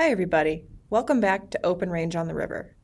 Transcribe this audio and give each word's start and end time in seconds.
Hi, 0.00 0.08
everybody. 0.08 0.64
Welcome 0.88 1.20
back 1.20 1.50
to 1.50 1.60
Open 1.62 1.90
Range 1.90 2.16
on 2.16 2.26
the 2.26 2.32
River. 2.32 2.74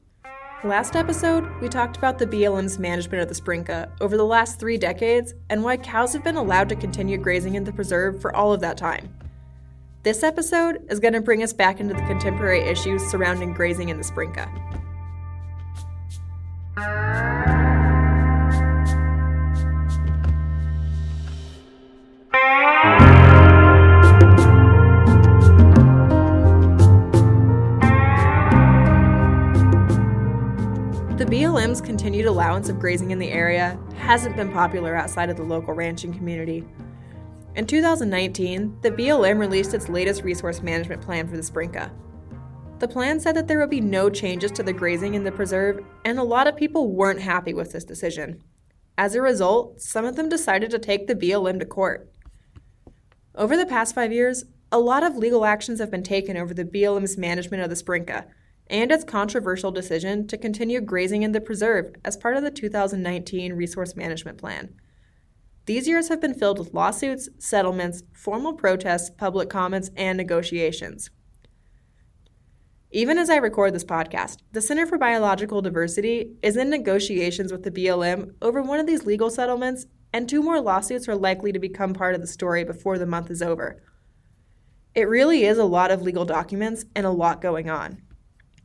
Last 0.64 0.96
episode, 0.96 1.48
we 1.62 1.68
talked 1.70 1.96
about 1.96 2.18
the 2.18 2.26
BLM's 2.26 2.78
management 2.78 3.22
of 3.22 3.28
the 3.30 3.34
Sprinka 3.34 3.90
over 4.02 4.18
the 4.18 4.26
last 4.26 4.60
three 4.60 4.76
decades 4.76 5.32
and 5.48 5.64
why 5.64 5.78
cows 5.78 6.12
have 6.12 6.22
been 6.22 6.36
allowed 6.36 6.68
to 6.68 6.76
continue 6.76 7.16
grazing 7.16 7.54
in 7.54 7.64
the 7.64 7.72
preserve 7.72 8.20
for 8.20 8.36
all 8.36 8.52
of 8.52 8.60
that 8.60 8.76
time. 8.76 9.08
This 10.02 10.22
episode 10.22 10.84
is 10.90 11.00
going 11.00 11.14
to 11.14 11.22
bring 11.22 11.42
us 11.42 11.54
back 11.54 11.80
into 11.80 11.94
the 11.94 12.02
contemporary 12.02 12.60
issues 12.60 13.02
surrounding 13.06 13.54
grazing 13.54 13.88
in 13.88 13.96
the 13.96 14.04
Sprinka. 14.04 14.46
BLM's 31.66 31.80
continued 31.80 32.26
allowance 32.26 32.68
of 32.68 32.78
grazing 32.78 33.10
in 33.10 33.18
the 33.18 33.32
area 33.32 33.76
hasn't 33.96 34.36
been 34.36 34.52
popular 34.52 34.94
outside 34.94 35.30
of 35.30 35.36
the 35.36 35.42
local 35.42 35.74
ranching 35.74 36.14
community. 36.14 36.64
In 37.56 37.66
2019, 37.66 38.78
the 38.82 38.92
BLM 38.92 39.40
released 39.40 39.74
its 39.74 39.88
latest 39.88 40.22
resource 40.22 40.62
management 40.62 41.02
plan 41.02 41.26
for 41.26 41.36
the 41.36 41.42
Sprinka. 41.42 41.90
The 42.78 42.86
plan 42.86 43.18
said 43.18 43.34
that 43.34 43.48
there 43.48 43.58
would 43.58 43.70
be 43.70 43.80
no 43.80 44.08
changes 44.08 44.52
to 44.52 44.62
the 44.62 44.72
grazing 44.72 45.14
in 45.14 45.24
the 45.24 45.32
preserve, 45.32 45.84
and 46.04 46.20
a 46.20 46.22
lot 46.22 46.46
of 46.46 46.56
people 46.56 46.92
weren't 46.92 47.20
happy 47.20 47.52
with 47.52 47.72
this 47.72 47.84
decision. 47.84 48.44
As 48.96 49.16
a 49.16 49.20
result, 49.20 49.80
some 49.80 50.04
of 50.04 50.14
them 50.14 50.28
decided 50.28 50.70
to 50.70 50.78
take 50.78 51.08
the 51.08 51.16
BLM 51.16 51.58
to 51.58 51.66
court. 51.66 52.12
Over 53.34 53.56
the 53.56 53.66
past 53.66 53.92
five 53.92 54.12
years, 54.12 54.44
a 54.70 54.78
lot 54.78 55.02
of 55.02 55.16
legal 55.16 55.44
actions 55.44 55.80
have 55.80 55.90
been 55.90 56.04
taken 56.04 56.36
over 56.36 56.54
the 56.54 56.64
BLM's 56.64 57.18
management 57.18 57.64
of 57.64 57.70
the 57.70 57.76
Sprinka 57.76 58.26
and 58.68 58.90
its 58.90 59.04
controversial 59.04 59.70
decision 59.70 60.26
to 60.26 60.36
continue 60.36 60.80
grazing 60.80 61.22
in 61.22 61.32
the 61.32 61.40
preserve 61.40 61.94
as 62.04 62.16
part 62.16 62.36
of 62.36 62.42
the 62.42 62.50
2019 62.50 63.52
Resource 63.52 63.94
Management 63.96 64.38
Plan. 64.38 64.74
These 65.66 65.88
years 65.88 66.08
have 66.08 66.20
been 66.20 66.34
filled 66.34 66.58
with 66.58 66.74
lawsuits, 66.74 67.28
settlements, 67.38 68.02
formal 68.12 68.54
protests, 68.54 69.10
public 69.10 69.50
comments, 69.50 69.90
and 69.96 70.16
negotiations. 70.16 71.10
Even 72.92 73.18
as 73.18 73.28
I 73.28 73.36
record 73.36 73.74
this 73.74 73.84
podcast, 73.84 74.38
the 74.52 74.60
Center 74.60 74.86
for 74.86 74.96
Biological 74.96 75.60
Diversity 75.60 76.36
is 76.40 76.56
in 76.56 76.70
negotiations 76.70 77.50
with 77.50 77.64
the 77.64 77.70
BLM 77.70 78.34
over 78.40 78.62
one 78.62 78.78
of 78.78 78.86
these 78.86 79.04
legal 79.04 79.28
settlements, 79.28 79.86
and 80.12 80.28
two 80.28 80.40
more 80.40 80.60
lawsuits 80.60 81.08
are 81.08 81.16
likely 81.16 81.50
to 81.50 81.58
become 81.58 81.92
part 81.92 82.14
of 82.14 82.20
the 82.20 82.26
story 82.28 82.62
before 82.62 82.96
the 82.96 83.04
month 83.04 83.30
is 83.30 83.42
over. 83.42 83.82
It 84.94 85.08
really 85.08 85.44
is 85.44 85.58
a 85.58 85.64
lot 85.64 85.90
of 85.90 86.02
legal 86.02 86.24
documents 86.24 86.84
and 86.94 87.04
a 87.04 87.10
lot 87.10 87.42
going 87.42 87.68
on. 87.68 88.00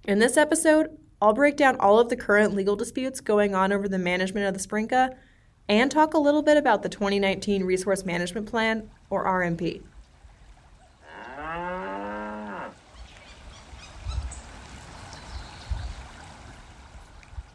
In 0.04 0.18
this 0.18 0.36
episode, 0.36 0.98
I'll 1.22 1.34
break 1.34 1.56
down 1.56 1.76
all 1.80 2.00
of 2.00 2.10
the 2.10 2.16
current 2.16 2.56
legal 2.56 2.76
disputes 2.76 3.22
going 3.22 3.54
on 3.54 3.72
over 3.72 3.88
the 3.88 4.00
management 4.00 4.48
of 4.48 4.56
the 4.56 4.60
Sprinka 4.60 5.16
and 5.70 5.92
talk 5.92 6.16
a 6.16 6.18
little 6.18 6.42
bit 6.42 6.58
about 6.58 6.82
the 6.82 6.90
2019 6.90 7.64
Resource 7.64 8.04
Management 8.04 8.48
Plan, 8.48 8.90
or 9.12 9.26
RMP. 9.26 9.84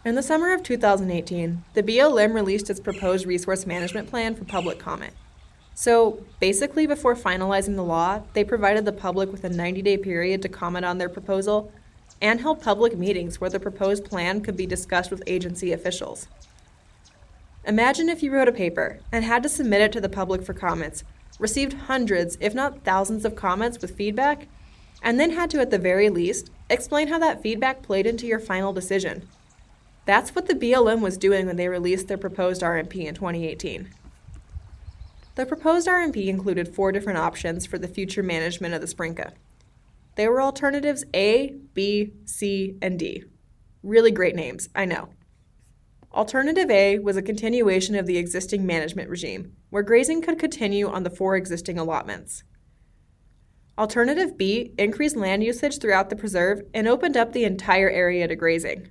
In 0.04 0.14
the 0.14 0.22
summer 0.22 0.54
of 0.54 0.62
2018, 0.62 1.64
the 1.74 1.82
BLM 1.82 2.32
released 2.32 2.70
its 2.70 2.78
proposed 2.78 3.26
resource 3.26 3.66
management 3.66 4.08
plan 4.08 4.36
for 4.36 4.44
public 4.44 4.78
comment. 4.78 5.12
So, 5.74 6.24
basically, 6.38 6.86
before 6.86 7.16
finalizing 7.16 7.74
the 7.74 7.82
law, 7.82 8.22
they 8.34 8.44
provided 8.44 8.84
the 8.84 8.92
public 8.92 9.32
with 9.32 9.42
a 9.42 9.48
90 9.48 9.82
day 9.82 9.96
period 9.96 10.42
to 10.42 10.48
comment 10.48 10.84
on 10.84 10.98
their 10.98 11.08
proposal 11.08 11.72
and 12.20 12.40
held 12.40 12.62
public 12.62 12.96
meetings 12.96 13.40
where 13.40 13.50
the 13.50 13.60
proposed 13.60 14.04
plan 14.04 14.40
could 14.40 14.56
be 14.56 14.66
discussed 14.66 15.10
with 15.10 15.22
agency 15.26 15.72
officials. 15.72 16.28
Imagine 17.66 18.08
if 18.08 18.22
you 18.22 18.32
wrote 18.32 18.48
a 18.48 18.52
paper 18.52 19.00
and 19.10 19.24
had 19.24 19.42
to 19.42 19.48
submit 19.48 19.80
it 19.80 19.92
to 19.92 20.00
the 20.00 20.08
public 20.08 20.42
for 20.42 20.54
comments, 20.54 21.04
received 21.38 21.72
hundreds, 21.72 22.38
if 22.40 22.54
not 22.54 22.84
thousands, 22.84 23.24
of 23.24 23.34
comments 23.34 23.80
with 23.80 23.96
feedback, 23.96 24.46
and 25.02 25.20
then 25.20 25.32
had 25.32 25.50
to, 25.50 25.60
at 25.60 25.70
the 25.70 25.78
very 25.78 26.08
least, 26.08 26.50
explain 26.70 27.08
how 27.08 27.18
that 27.18 27.42
feedback 27.42 27.82
played 27.82 28.06
into 28.06 28.26
your 28.26 28.38
final 28.38 28.72
decision. 28.72 29.28
That's 30.04 30.34
what 30.34 30.46
the 30.46 30.54
BLM 30.54 31.00
was 31.00 31.18
doing 31.18 31.46
when 31.46 31.56
they 31.56 31.68
released 31.68 32.08
their 32.08 32.16
proposed 32.16 32.62
RMP 32.62 33.04
in 33.06 33.14
2018. 33.14 33.88
The 35.34 35.44
proposed 35.44 35.88
RMP 35.88 36.28
included 36.28 36.74
four 36.74 36.92
different 36.92 37.18
options 37.18 37.66
for 37.66 37.76
the 37.76 37.88
future 37.88 38.22
management 38.22 38.72
of 38.72 38.80
the 38.80 38.86
Sprinka. 38.86 39.32
They 40.16 40.28
were 40.28 40.42
alternatives 40.42 41.04
A, 41.14 41.54
B, 41.74 42.14
C, 42.24 42.76
and 42.82 42.98
D. 42.98 43.24
Really 43.82 44.10
great 44.10 44.34
names, 44.34 44.68
I 44.74 44.86
know. 44.86 45.10
Alternative 46.12 46.70
A 46.70 46.98
was 46.98 47.18
a 47.18 47.22
continuation 47.22 47.94
of 47.94 48.06
the 48.06 48.16
existing 48.16 48.64
management 48.66 49.10
regime, 49.10 49.52
where 49.68 49.82
grazing 49.82 50.22
could 50.22 50.38
continue 50.38 50.88
on 50.88 51.02
the 51.02 51.10
four 51.10 51.36
existing 51.36 51.78
allotments. 51.78 52.42
Alternative 53.78 54.38
B 54.38 54.72
increased 54.78 55.16
land 55.16 55.44
usage 55.44 55.78
throughout 55.78 56.08
the 56.08 56.16
preserve 56.16 56.62
and 56.72 56.88
opened 56.88 57.18
up 57.18 57.32
the 57.32 57.44
entire 57.44 57.90
area 57.90 58.26
to 58.26 58.34
grazing. 58.34 58.88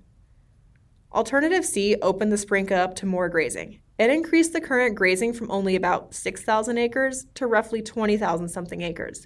Alternative 1.11 1.65
C 1.65 1.95
opened 2.03 2.31
the 2.31 2.37
Sprinka 2.37 2.75
up 2.75 2.93
to 2.95 3.07
more 3.07 3.29
grazing. 3.29 3.79
It 3.97 4.11
increased 4.11 4.53
the 4.53 4.61
current 4.61 4.93
grazing 4.93 5.33
from 5.33 5.49
only 5.49 5.75
about 5.75 6.13
6,000 6.13 6.77
acres 6.77 7.25
to 7.33 7.47
roughly 7.47 7.81
20,000 7.81 8.47
something 8.49 8.83
acres. 8.83 9.25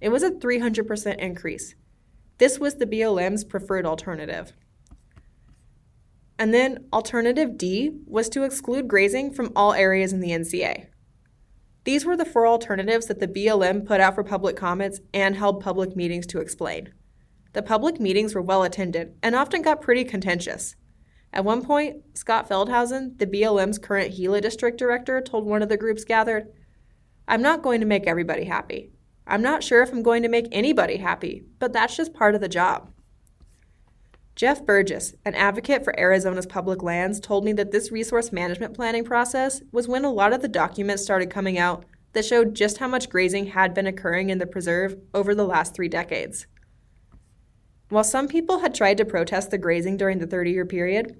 It 0.00 0.08
was 0.08 0.22
a 0.22 0.30
300% 0.30 1.18
increase. 1.18 1.74
This 2.38 2.58
was 2.58 2.76
the 2.76 2.86
BLM's 2.86 3.44
preferred 3.44 3.84
alternative. 3.84 4.52
And 6.38 6.54
then 6.54 6.86
alternative 6.90 7.58
D 7.58 7.98
was 8.06 8.30
to 8.30 8.44
exclude 8.44 8.88
grazing 8.88 9.34
from 9.34 9.52
all 9.54 9.74
areas 9.74 10.12
in 10.14 10.20
the 10.20 10.30
NCA. 10.30 10.86
These 11.84 12.06
were 12.06 12.16
the 12.16 12.24
four 12.24 12.46
alternatives 12.46 13.06
that 13.06 13.20
the 13.20 13.28
BLM 13.28 13.86
put 13.86 14.00
out 14.00 14.14
for 14.14 14.24
public 14.24 14.56
comments 14.56 15.00
and 15.12 15.36
held 15.36 15.62
public 15.62 15.94
meetings 15.94 16.26
to 16.28 16.40
explain. 16.40 16.94
The 17.52 17.62
public 17.62 18.00
meetings 18.00 18.34
were 18.34 18.40
well 18.40 18.62
attended 18.62 19.16
and 19.22 19.34
often 19.34 19.60
got 19.60 19.82
pretty 19.82 20.04
contentious. 20.04 20.76
At 21.32 21.44
one 21.44 21.62
point, 21.62 22.02
Scott 22.14 22.48
Feldhausen, 22.48 23.18
the 23.18 23.26
BLM's 23.26 23.78
current 23.78 24.16
Gila 24.16 24.40
district 24.40 24.78
director, 24.78 25.20
told 25.20 25.44
one 25.44 25.62
of 25.62 25.68
the 25.68 25.76
groups 25.76 26.04
gathered, 26.04 26.48
I'm 27.28 27.42
not 27.42 27.62
going 27.62 27.80
to 27.80 27.86
make 27.86 28.06
everybody 28.06 28.44
happy. 28.44 28.92
I'm 29.30 29.42
not 29.42 29.62
sure 29.62 29.82
if 29.82 29.92
I'm 29.92 30.02
going 30.02 30.24
to 30.24 30.28
make 30.28 30.48
anybody 30.50 30.96
happy, 30.96 31.44
but 31.60 31.72
that's 31.72 31.96
just 31.96 32.12
part 32.12 32.34
of 32.34 32.40
the 32.40 32.48
job. 32.48 32.90
Jeff 34.34 34.64
Burgess, 34.66 35.14
an 35.24 35.34
advocate 35.34 35.84
for 35.84 35.98
Arizona's 35.98 36.46
public 36.46 36.82
lands, 36.82 37.20
told 37.20 37.44
me 37.44 37.52
that 37.52 37.70
this 37.70 37.92
resource 37.92 38.32
management 38.32 38.74
planning 38.74 39.04
process 39.04 39.62
was 39.70 39.86
when 39.86 40.04
a 40.04 40.10
lot 40.10 40.32
of 40.32 40.42
the 40.42 40.48
documents 40.48 41.02
started 41.02 41.30
coming 41.30 41.58
out 41.58 41.84
that 42.12 42.24
showed 42.24 42.54
just 42.54 42.78
how 42.78 42.88
much 42.88 43.08
grazing 43.08 43.46
had 43.46 43.72
been 43.72 43.86
occurring 43.86 44.30
in 44.30 44.38
the 44.38 44.46
preserve 44.46 44.96
over 45.14 45.34
the 45.34 45.46
last 45.46 45.74
three 45.74 45.88
decades. 45.88 46.46
While 47.88 48.04
some 48.04 48.26
people 48.26 48.60
had 48.60 48.74
tried 48.74 48.96
to 48.98 49.04
protest 49.04 49.50
the 49.50 49.58
grazing 49.58 49.96
during 49.96 50.18
the 50.18 50.26
30 50.26 50.50
year 50.50 50.66
period, 50.66 51.16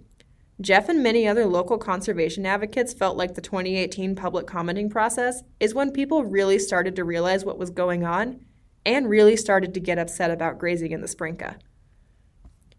Jeff 0.60 0.90
and 0.90 1.02
many 1.02 1.26
other 1.26 1.46
local 1.46 1.78
conservation 1.78 2.44
advocates 2.44 2.92
felt 2.92 3.16
like 3.16 3.34
the 3.34 3.40
2018 3.40 4.14
public 4.14 4.46
commenting 4.46 4.90
process 4.90 5.42
is 5.58 5.74
when 5.74 5.90
people 5.90 6.24
really 6.24 6.58
started 6.58 6.94
to 6.96 7.04
realize 7.04 7.44
what 7.44 7.58
was 7.58 7.70
going 7.70 8.04
on 8.04 8.44
and 8.84 9.08
really 9.08 9.36
started 9.36 9.72
to 9.72 9.80
get 9.80 9.98
upset 9.98 10.30
about 10.30 10.58
grazing 10.58 10.92
in 10.92 11.00
the 11.00 11.08
Sprinka. 11.08 11.56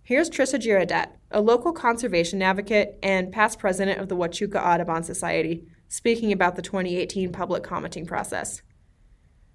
Here's 0.04 0.30
Tricia 0.30 0.60
Gerrodette, 0.60 1.14
a 1.32 1.42
local 1.42 1.72
conservation 1.74 2.42
advocate 2.42 3.00
and 3.02 3.32
past 3.32 3.58
president 3.58 4.00
of 4.00 4.10
the 4.10 4.16
Huachuca 4.16 4.64
Audubon 4.64 5.04
Society, 5.04 5.64
speaking 5.88 6.32
about 6.32 6.56
the 6.56 6.62
2018 6.62 7.32
public 7.32 7.64
commenting 7.64 8.06
process. 8.06 8.62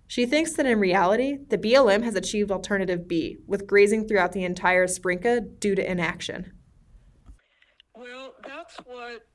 She 0.09 0.27
thinks 0.27 0.53
that 0.55 0.67
in 0.67 0.81
reality, 0.81 1.39
the 1.49 1.59
BLM 1.59 2.03
has 2.03 2.15
achieved 2.15 2.51
alternative 2.51 3.07
B, 3.07 3.39
with 3.47 3.67
grazing 3.67 4.07
throughout 4.07 4.33
the 4.33 4.45
entire 4.45 4.87
Sprinka 4.87 5.41
due 5.41 5.75
to 5.75 5.91
inaction. 5.91 6.53
That's 8.47 8.77
what 8.85 9.27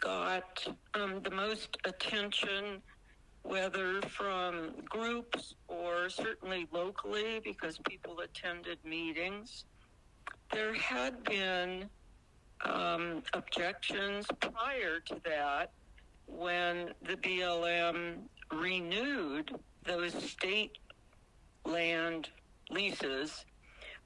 got 0.00 0.66
um, 0.94 1.22
the 1.22 1.30
most 1.30 1.76
attention, 1.84 2.82
whether 3.42 4.00
from 4.02 4.72
groups 4.88 5.54
or 5.68 6.08
certainly 6.08 6.66
locally, 6.72 7.40
because 7.44 7.78
people 7.88 8.20
attended 8.20 8.78
meetings. 8.84 9.64
There 10.52 10.74
had 10.74 11.22
been 11.24 11.88
um, 12.64 13.22
objections 13.34 14.26
prior 14.40 15.00
to 15.06 15.20
that 15.24 15.70
when 16.26 16.92
the 17.02 17.16
BLM 17.16 18.16
renewed 18.52 19.54
those 19.84 20.12
state 20.14 20.78
land 21.64 22.28
leases 22.70 23.44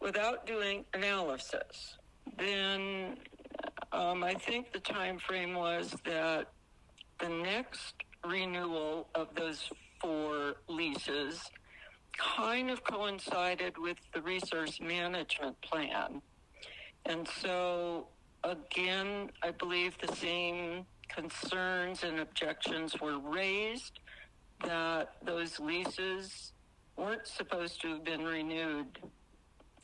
without 0.01 0.47
doing 0.47 0.85
analysis. 0.95 1.97
Then 2.39 3.17
um, 3.93 4.25
I 4.25 4.35
think 4.35 4.73
the 4.73 4.81
time 4.81 5.19
frame 5.19 5.55
was 5.55 5.95
that 6.05 6.49
the 7.21 7.29
next 7.29 7.95
renewal 8.25 9.09
of 9.15 9.29
those 9.35 9.71
four 10.01 10.57
leases 10.69 11.51
kind 12.17 12.71
of 12.71 12.85
coincided 12.85 13.77
with 13.79 13.99
the 14.15 14.21
resource 14.23 14.81
management 14.81 15.61
plan. 15.63 16.23
And 17.07 17.27
so, 17.41 18.09
again, 18.45 19.31
I 19.43 19.51
believe 19.51 19.97
the 19.99 20.15
same 20.17 20.87
concerns 21.09 22.03
and 22.05 22.21
objections 22.21 23.01
were 23.01 23.19
raised 23.19 24.01
that 24.65 25.15
those 25.25 25.59
leases 25.61 26.53
weren't 26.97 27.27
supposed 27.27 27.81
to 27.83 27.89
have 27.89 28.05
been 28.05 28.25
renewed 28.25 28.99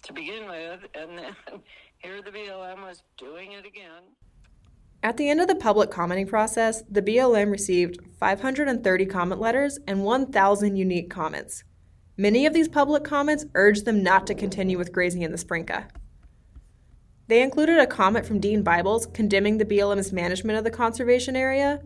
to 0.09 0.13
begin 0.15 0.49
with, 0.49 0.81
and 0.95 1.17
then 1.17 1.33
here 1.99 2.21
the 2.23 2.31
BLM 2.31 2.83
was 2.83 3.03
doing 3.17 3.53
it 3.53 3.65
again. 3.65 4.03
At 5.03 5.17
the 5.17 5.29
end 5.29 5.41
of 5.41 5.47
the 5.47 5.55
public 5.55 5.91
commenting 5.91 6.27
process, 6.27 6.83
the 6.91 7.03
BLM 7.03 7.53
received 7.53 8.01
530 8.19 9.07
comment 9.07 9.41
letters 9.41 9.79
and 9.87 10.03
1,000 10.03 10.77
unique 10.77 11.09
comments. 11.09 11.63
Many 12.17 12.47
of 12.47 12.53
these 12.53 12.69
public 12.69 13.05
comments 13.05 13.47
urged 13.55 13.85
them 13.85 14.03
not 14.03 14.27
to 14.27 14.35
continue 14.35 14.77
with 14.77 14.93
grazing 14.93 15.23
in 15.23 15.31
the 15.31 15.39
Sprinka. 15.39 15.87
They 17.29 17.43
included 17.43 17.79
a 17.79 17.87
comment 17.87 18.27
from 18.27 18.41
Dean 18.41 18.63
Bibles 18.63 19.07
condemning 19.07 19.59
the 19.59 19.65
BLM's 19.65 20.13
management 20.13 20.59
of 20.59 20.65
the 20.65 20.71
conservation 20.71 21.37
area, 21.37 21.81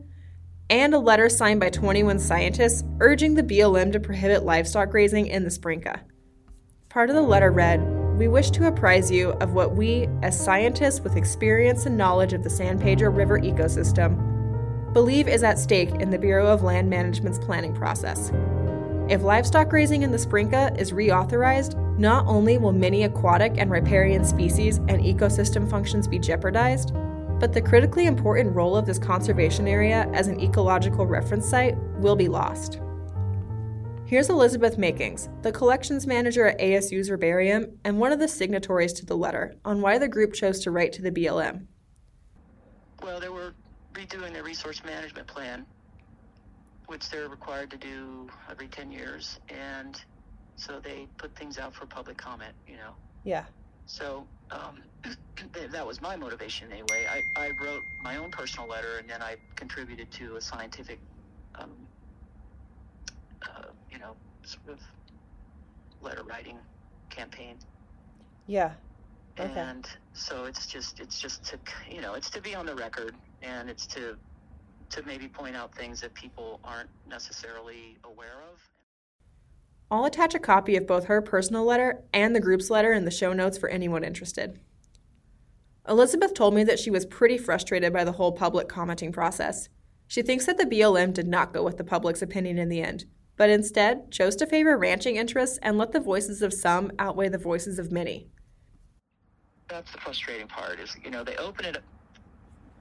and 0.71 0.95
a 0.95 0.99
letter 0.99 1.29
signed 1.29 1.61
by 1.61 1.69
21 1.69 2.19
scientists 2.19 2.85
urging 3.01 3.35
the 3.35 3.43
BLM 3.43 3.93
to 3.93 4.01
prohibit 4.01 4.45
livestock 4.45 4.89
grazing 4.91 5.27
in 5.27 5.45
the 5.45 5.51
Sprinka. 5.51 6.01
Part 6.89 7.11
of 7.11 7.17
the 7.17 7.23
letter 7.23 7.51
read 7.51 8.02
We 8.23 8.29
wish 8.29 8.53
to 8.53 8.69
apprise 8.69 9.11
you 9.11 9.31
of 9.41 9.53
what 9.53 9.75
we, 9.75 10.09
as 10.23 10.39
scientists 10.39 11.01
with 11.01 11.17
experience 11.17 11.87
and 11.87 11.97
knowledge 11.97 12.33
of 12.33 12.45
the 12.45 12.51
San 12.51 12.79
Pedro 12.79 13.11
River 13.11 13.41
ecosystem, 13.41 14.93
believe 14.93 15.27
is 15.27 15.43
at 15.43 15.59
stake 15.59 15.91
in 15.97 16.11
the 16.11 16.21
Bureau 16.21 16.47
of 16.47 16.63
Land 16.63 16.89
Management's 16.89 17.41
planning 17.41 17.75
process. 17.75 18.31
If 19.09 19.23
livestock 19.23 19.69
grazing 19.69 20.03
in 20.03 20.13
the 20.13 20.19
Sprinka 20.19 20.73
is 20.79 20.93
reauthorized, 20.93 21.77
not 21.99 22.25
only 22.29 22.59
will 22.59 22.73
many 22.73 23.03
aquatic 23.03 23.55
and 23.57 23.73
riparian 23.73 24.25
species 24.25 24.77
and 24.77 25.01
ecosystem 25.01 25.69
functions 25.69 26.07
be 26.07 26.21
jeopardized, 26.21 26.93
but 27.41 27.53
the 27.53 27.61
critically 27.61 28.07
important 28.07 28.55
role 28.55 28.77
of 28.77 28.87
this 28.87 29.01
conservation 29.01 29.67
area 29.67 30.09
as 30.13 30.29
an 30.29 30.39
ecological 30.39 31.07
reference 31.07 31.49
site 31.49 31.77
will 31.99 32.15
be 32.15 32.29
lost. 32.29 32.79
Here's 34.13 34.29
Elizabeth 34.29 34.77
Makings, 34.77 35.31
the 35.41 35.51
collections 35.51 36.07
manager 36.07 36.49
at 36.49 36.59
ASU's 36.59 37.09
herbarium 37.09 37.79
and 37.83 37.99
one 37.99 38.13
of 38.13 38.19
the 38.19 38.29
signatories 38.29 38.93
to 38.93 39.07
the 39.07 39.17
letter, 39.17 39.55
on 39.65 39.81
why 39.81 39.97
the 39.97 40.07
group 40.07 40.35
chose 40.35 40.61
to 40.65 40.71
write 40.71 40.93
to 40.93 41.01
the 41.01 41.11
BLM. 41.11 41.65
Well, 43.03 43.21
they 43.21 43.31
were 43.31 43.55
redoing 43.95 44.35
their 44.35 44.43
resource 44.43 44.85
management 44.85 45.29
plan 45.29 45.65
which 46.89 47.09
they're 47.09 47.31
required 47.31 47.71
to 47.71 47.79
do 47.79 48.29
every 48.51 48.69
10 48.69 48.93
years. 48.93 49.41
And 49.49 49.99
so 50.57 50.79
they 50.79 51.09
put 51.17 51.35
things 51.35 51.59
out 51.59 51.75
for 51.75 51.87
public 51.87 52.19
comment, 52.19 52.53
you 52.69 52.77
know. 52.77 52.93
Yeah. 53.25 53.47
So 53.87 54.27
um, 54.51 54.83
that 55.71 55.87
was 55.87 56.03
my 56.03 56.17
motivation 56.17 56.71
anyway. 56.71 57.07
I, 57.11 57.23
I 57.41 57.51
wrote 57.63 57.81
my 58.05 58.19
own 58.19 58.31
personal 58.31 58.69
letter 58.69 58.99
and 58.99 59.09
then 59.09 59.23
I 59.23 59.37
contributed 59.57 60.11
to 60.11 60.37
a 60.37 60.41
scientific, 60.43 60.99
um, 61.55 61.71
uh, 63.41 63.69
you 63.93 63.99
know, 63.99 64.17
sort 64.45 64.71
of 64.71 64.81
letter 66.01 66.25
writing 66.25 66.59
campaign. 67.11 67.57
Yeah. 68.47 68.73
Okay. 69.39 69.53
And 69.61 69.87
so 70.15 70.45
it's 70.45 70.67
just, 70.67 71.01
it's 71.01 71.21
just 71.21 71.45
to, 71.45 71.59
you 71.91 72.01
know, 72.01 72.15
it's 72.15 72.31
to 72.31 72.41
be 72.41 72.55
on 72.55 72.67
the 72.67 72.75
record 72.75 73.15
and 73.43 73.69
it's 73.71 73.87
to 73.89 74.17
to 74.93 75.03
maybe 75.07 75.27
point 75.27 75.57
out 75.57 75.75
things 75.75 76.03
that 76.03 76.13
people 76.13 76.61
aren't 76.63 76.91
necessarily 77.09 77.97
aware 78.05 78.43
of. 78.53 78.59
I'll 79.91 80.05
attach 80.05 80.35
a 80.35 80.39
copy 80.39 80.77
of 80.77 80.87
both 80.87 81.07
her 81.07 81.23
personal 81.23 81.65
letter 81.65 82.05
and 82.13 82.37
the 82.37 82.41
group's 82.41 82.69
letter 82.71 82.93
in 82.93 83.07
the 83.07 83.11
show 83.11 83.33
notes 83.33 83.57
for 83.57 83.69
anyone 83.71 84.05
interested. 84.05 84.61
Elizabeth 85.89 86.35
told 86.35 86.55
me 86.55 86.63
that 86.65 86.79
she 86.79 86.91
was 86.91 87.07
pretty 87.07 87.39
frustrated 87.39 87.93
by 87.93 88.05
the 88.05 88.13
whole 88.13 88.33
public 88.33 88.69
commenting 88.69 89.13
process. 89.13 89.69
She 90.07 90.23
thinks 90.23 90.47
that 90.47 90.59
the 90.59 90.67
BLM 90.67 91.15
did 91.15 91.27
not 91.27 91.55
go 91.55 91.63
with 91.63 91.79
the 91.79 91.85
public's 91.85 92.23
opinion 92.23 92.59
in 92.59 92.69
the 92.69 92.83
end, 92.83 93.07
but 93.37 93.51
instead 93.51 94.11
chose 94.11 94.37
to 94.37 94.47
favor 94.47 94.77
ranching 94.77 95.17
interests 95.17 95.59
and 95.63 95.79
let 95.79 95.93
the 95.93 96.01
voices 96.01 96.43
of 96.43 96.53
some 96.53 96.93
outweigh 96.99 97.29
the 97.29 97.39
voices 97.39 97.79
of 97.79 97.91
many. 97.91 98.29
That's 99.69 99.91
the 99.93 99.99
frustrating 99.99 100.49
part 100.49 100.81
is, 100.81 100.97
you 101.03 101.11
know, 101.11 101.25
they 101.25 101.37
open 101.37 101.65
it 101.65 101.79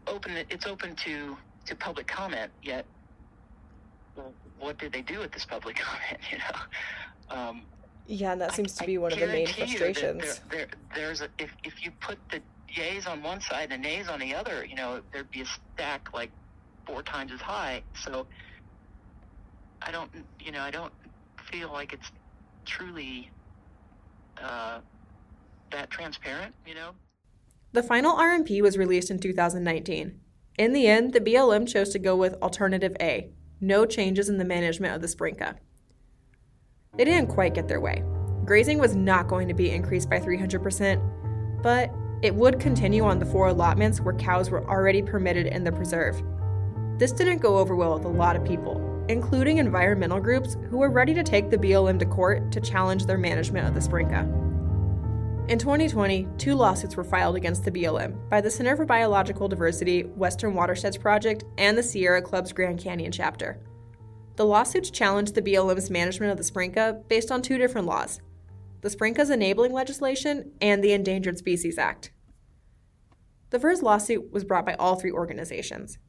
open 0.08 0.32
it 0.32 0.48
it's 0.50 0.66
open 0.66 0.96
to 0.96 1.38
to 1.66 1.76
public 1.76 2.08
comment, 2.08 2.52
yet 2.64 2.86
what 4.60 4.78
did 4.78 4.92
they 4.92 5.02
do 5.02 5.20
with 5.20 5.32
this 5.32 5.46
public 5.46 5.76
comment? 5.80 6.20
You 6.32 6.38
know. 6.40 7.36
Um, 7.36 7.62
yeah, 8.08 8.34
and 8.34 8.42
that 8.42 8.54
seems 8.54 8.74
to 8.76 8.86
be 8.86 8.98
one 8.98 9.14
of 9.14 9.20
the 9.20 9.28
main 9.28 9.48
frustrations. 9.48 10.42
There, 10.50 10.68
there, 10.68 10.68
there's 10.96 11.22
a, 11.22 11.30
if 11.40 11.52
if 11.64 11.84
you 11.84 11.92
put 12.02 12.18
the 12.30 12.42
yays 12.74 13.08
on 13.08 13.22
one 13.22 13.42
side 13.42 13.72
and 13.72 13.82
nays 13.82 14.08
on 14.08 14.20
the 14.20 14.34
other, 14.36 14.66
you 14.66 14.76
know, 14.76 15.02
there'd 15.14 15.32
be 15.32 15.42
a 15.42 15.46
stack 15.46 16.10
like 16.14 16.32
four 16.86 17.04
times 17.04 17.32
as 17.32 17.42
high. 17.42 17.84
So 18.04 18.28
I 19.82 19.92
don't, 19.92 20.12
you 20.40 20.52
know, 20.52 20.62
I 20.62 20.72
don't 20.72 20.94
feel 21.52 21.72
like 21.72 21.94
it's 21.94 22.12
truly 22.66 23.30
uh, 24.42 24.80
that 25.72 25.90
transparent. 25.90 26.54
You 26.66 26.76
know. 26.76 26.92
The 27.74 27.84
final 27.84 28.16
RMP 28.16 28.62
was 28.62 28.78
released 28.78 29.12
in 29.12 29.20
2019. 29.20 30.20
In 30.58 30.74
the 30.74 30.88
end, 30.88 31.14
the 31.14 31.22
BLM 31.22 31.68
chose 31.68 31.90
to 31.90 32.00
go 32.00 32.16
with 32.16 32.36
Alternative 32.42 32.96
A 33.00 33.32
no 33.62 33.86
changes 33.86 34.28
in 34.28 34.38
the 34.38 34.46
management 34.46 34.96
of 34.96 35.02
the 35.02 35.08
Sprinka. 35.08 35.56
They 36.98 37.06
didn't 37.06 37.28
quite 37.28 37.54
get 37.54 37.68
their 37.68 37.80
way. 37.80 38.04
Grazing 38.44 38.80
was 38.80 38.96
not 38.96 39.28
going 39.28 39.48
to 39.48 39.54
be 39.54 39.70
increased 39.70 40.10
by 40.10 40.20
300%, 40.20 41.62
but 41.62 41.92
it 42.24 42.34
would 42.34 42.60
continue 42.60 43.04
on 43.04 43.20
the 43.20 43.26
four 43.26 43.48
allotments 43.48 44.02
where 44.02 44.16
cows 44.16 44.50
were 44.50 44.68
already 44.68 45.02
permitted 45.02 45.46
in 45.46 45.64
the 45.64 45.72
preserve. 45.72 46.22
This 46.98 47.12
didn't 47.12 47.38
go 47.38 47.58
over 47.58 47.76
well 47.76 47.94
with 47.94 48.06
a 48.06 48.10
lot 48.10 48.36
of 48.36 48.44
people, 48.44 48.80
including 49.10 49.58
environmental 49.58 50.20
groups 50.20 50.58
who 50.70 50.78
were 50.78 50.90
ready 50.90 51.14
to 51.14 51.24
take 51.24 51.50
the 51.50 51.58
BLM 51.58 52.00
to 52.00 52.06
court 52.06 52.52
to 52.52 52.62
challenge 52.62 53.06
their 53.06 53.18
management 53.18 53.68
of 53.68 53.74
the 53.74 53.82
Sprinka. 53.82 54.28
In 55.48 55.60
2020, 55.60 56.28
two 56.38 56.56
lawsuits 56.56 56.96
were 56.96 57.04
filed 57.04 57.36
against 57.36 57.66
the 57.66 57.72
BLM 57.72 58.30
by 58.30 58.40
the 58.40 58.50
Center 58.50 58.76
for 58.76 58.86
Biological 58.86 59.48
Diversity 59.48 60.04
Western 60.04 60.54
Watersheds 60.54 60.98
Project 60.98 61.44
and 61.58 61.78
the 61.78 61.84
Sierra 61.84 62.22
Club's 62.22 62.54
Grand 62.54 62.80
Canyon 62.80 63.12
chapter. 63.12 63.60
The 64.38 64.46
lawsuits 64.46 64.90
challenged 64.90 65.36
the 65.36 65.42
BLM's 65.42 65.90
management 65.90 66.32
of 66.32 66.38
the 66.38 66.44
Sprinka 66.44 67.04
based 67.08 67.32
on 67.32 67.42
two 67.42 67.58
different 67.58 67.88
laws 67.88 68.22
the 68.82 68.90
Sprinka's 68.90 69.30
enabling 69.30 69.74
legislation 69.74 70.54
and 70.60 70.84
the 70.84 70.92
Endangered 70.94 71.38
Species 71.38 71.78
Act. 71.78 72.12
The 73.52 73.60
first 73.60 73.84
lawsuit 73.84 74.32
was 74.32 74.44
brought 74.44 74.66
by 74.66 74.74
all 74.76 74.96
three 74.96 75.12
organizations. 75.12 76.00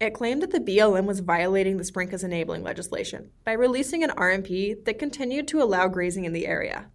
It 0.00 0.14
claimed 0.14 0.42
that 0.42 0.52
the 0.52 0.60
BLM 0.60 1.06
was 1.06 1.18
violating 1.20 1.76
the 1.76 1.82
Sprinka's 1.82 2.22
enabling 2.22 2.62
legislation 2.62 3.30
by 3.44 3.52
releasing 3.52 4.04
an 4.04 4.10
RMP 4.10 4.84
that 4.84 4.98
continued 4.98 5.48
to 5.48 5.60
allow 5.60 5.88
grazing 5.88 6.24
in 6.24 6.32
the 6.32 6.46
area. 6.46 6.90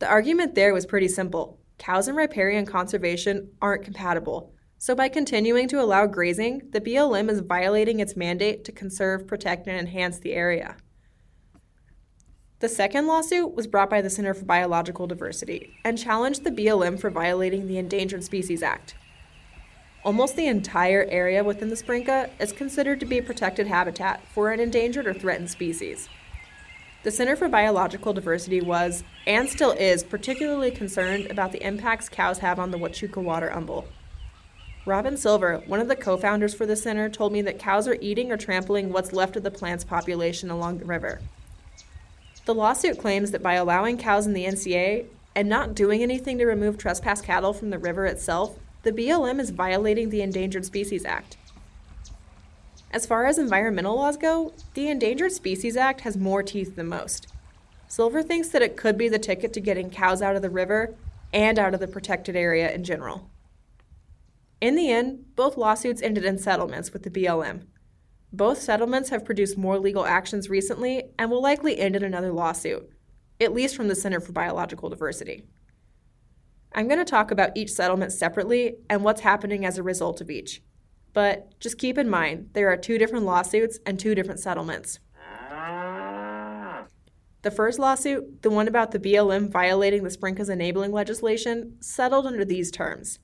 The 0.00 0.08
argument 0.08 0.54
there 0.54 0.74
was 0.74 0.86
pretty 0.86 1.08
simple 1.08 1.60
cows 1.78 2.08
and 2.08 2.16
riparian 2.16 2.66
conservation 2.66 3.50
aren't 3.62 3.84
compatible. 3.84 4.52
So, 4.78 4.94
by 4.94 5.08
continuing 5.08 5.68
to 5.68 5.80
allow 5.80 6.06
grazing, 6.06 6.62
the 6.70 6.80
BLM 6.80 7.30
is 7.30 7.40
violating 7.40 8.00
its 8.00 8.16
mandate 8.16 8.64
to 8.64 8.72
conserve, 8.72 9.26
protect, 9.26 9.66
and 9.68 9.78
enhance 9.78 10.18
the 10.18 10.34
area. 10.34 10.76
The 12.58 12.68
second 12.68 13.06
lawsuit 13.06 13.54
was 13.54 13.66
brought 13.66 13.90
by 13.90 14.00
the 14.00 14.10
Center 14.10 14.34
for 14.34 14.44
Biological 14.44 15.06
Diversity 15.06 15.76
and 15.84 15.98
challenged 15.98 16.42
the 16.42 16.50
BLM 16.50 16.98
for 16.98 17.10
violating 17.10 17.68
the 17.68 17.78
Endangered 17.78 18.24
Species 18.24 18.62
Act. 18.62 18.94
Almost 20.06 20.36
the 20.36 20.46
entire 20.46 21.04
area 21.10 21.42
within 21.42 21.68
the 21.68 21.74
Sprinka 21.74 22.30
is 22.38 22.52
considered 22.52 23.00
to 23.00 23.06
be 23.06 23.18
a 23.18 23.22
protected 23.24 23.66
habitat 23.66 24.22
for 24.28 24.52
an 24.52 24.60
endangered 24.60 25.08
or 25.08 25.12
threatened 25.12 25.50
species. 25.50 26.08
The 27.02 27.10
Center 27.10 27.34
for 27.34 27.48
Biological 27.48 28.12
Diversity 28.12 28.60
was, 28.60 29.02
and 29.26 29.48
still 29.48 29.72
is, 29.72 30.04
particularly 30.04 30.70
concerned 30.70 31.26
about 31.28 31.50
the 31.50 31.66
impacts 31.66 32.08
cows 32.08 32.38
have 32.38 32.60
on 32.60 32.70
the 32.70 32.78
Huachuca 32.78 33.20
water 33.20 33.52
umbel. 33.52 33.84
Robin 34.86 35.16
Silver, 35.16 35.64
one 35.66 35.80
of 35.80 35.88
the 35.88 35.96
co 35.96 36.16
founders 36.16 36.54
for 36.54 36.66
the 36.66 36.76
center, 36.76 37.08
told 37.08 37.32
me 37.32 37.42
that 37.42 37.58
cows 37.58 37.88
are 37.88 37.98
eating 38.00 38.30
or 38.30 38.36
trampling 38.36 38.92
what's 38.92 39.12
left 39.12 39.34
of 39.34 39.42
the 39.42 39.50
plant's 39.50 39.82
population 39.82 40.52
along 40.52 40.78
the 40.78 40.84
river. 40.84 41.20
The 42.44 42.54
lawsuit 42.54 42.96
claims 42.96 43.32
that 43.32 43.42
by 43.42 43.54
allowing 43.54 43.98
cows 43.98 44.24
in 44.24 44.34
the 44.34 44.44
NCA 44.44 45.06
and 45.34 45.48
not 45.48 45.74
doing 45.74 46.04
anything 46.04 46.38
to 46.38 46.46
remove 46.46 46.78
trespass 46.78 47.20
cattle 47.20 47.52
from 47.52 47.70
the 47.70 47.78
river 47.80 48.06
itself, 48.06 48.56
the 48.86 48.92
BLM 48.92 49.40
is 49.40 49.50
violating 49.50 50.10
the 50.10 50.22
Endangered 50.22 50.64
Species 50.64 51.04
Act. 51.04 51.36
As 52.92 53.04
far 53.04 53.26
as 53.26 53.36
environmental 53.36 53.96
laws 53.96 54.16
go, 54.16 54.52
the 54.74 54.86
Endangered 54.86 55.32
Species 55.32 55.76
Act 55.76 56.02
has 56.02 56.16
more 56.16 56.40
teeth 56.40 56.76
than 56.76 56.86
most. 56.86 57.26
Silver 57.88 58.22
thinks 58.22 58.48
that 58.50 58.62
it 58.62 58.76
could 58.76 58.96
be 58.96 59.08
the 59.08 59.18
ticket 59.18 59.52
to 59.54 59.60
getting 59.60 59.90
cows 59.90 60.22
out 60.22 60.36
of 60.36 60.42
the 60.42 60.50
river 60.50 60.94
and 61.32 61.58
out 61.58 61.74
of 61.74 61.80
the 61.80 61.88
protected 61.88 62.36
area 62.36 62.72
in 62.72 62.84
general. 62.84 63.28
In 64.60 64.76
the 64.76 64.92
end, 64.92 65.34
both 65.34 65.56
lawsuits 65.56 66.00
ended 66.00 66.24
in 66.24 66.38
settlements 66.38 66.92
with 66.92 67.02
the 67.02 67.10
BLM. 67.10 67.62
Both 68.32 68.60
settlements 68.60 69.08
have 69.08 69.24
produced 69.24 69.58
more 69.58 69.80
legal 69.80 70.06
actions 70.06 70.48
recently 70.48 71.10
and 71.18 71.28
will 71.28 71.42
likely 71.42 71.76
end 71.76 71.96
in 71.96 72.04
another 72.04 72.30
lawsuit, 72.32 72.88
at 73.40 73.52
least 73.52 73.74
from 73.74 73.88
the 73.88 73.96
Center 73.96 74.20
for 74.20 74.30
Biological 74.30 74.90
Diversity. 74.90 75.42
I'm 76.76 76.88
going 76.88 76.98
to 76.98 77.06
talk 77.06 77.30
about 77.30 77.56
each 77.56 77.70
settlement 77.70 78.12
separately 78.12 78.76
and 78.90 79.02
what's 79.02 79.22
happening 79.22 79.64
as 79.64 79.78
a 79.78 79.82
result 79.82 80.20
of 80.20 80.28
each. 80.30 80.62
But 81.14 81.58
just 81.58 81.78
keep 81.78 81.96
in 81.96 82.10
mind, 82.10 82.50
there 82.52 82.70
are 82.70 82.76
two 82.76 82.98
different 82.98 83.24
lawsuits 83.24 83.78
and 83.86 83.98
two 83.98 84.14
different 84.14 84.40
settlements. 84.40 85.00
The 87.40 87.50
first 87.50 87.78
lawsuit, 87.78 88.42
the 88.42 88.50
one 88.50 88.68
about 88.68 88.90
the 88.90 88.98
BLM 88.98 89.50
violating 89.50 90.02
the 90.02 90.10
Sprinka's 90.10 90.50
enabling 90.50 90.92
legislation, 90.92 91.78
settled 91.80 92.26
under 92.26 92.44
these 92.44 92.70
terms. 92.70 93.20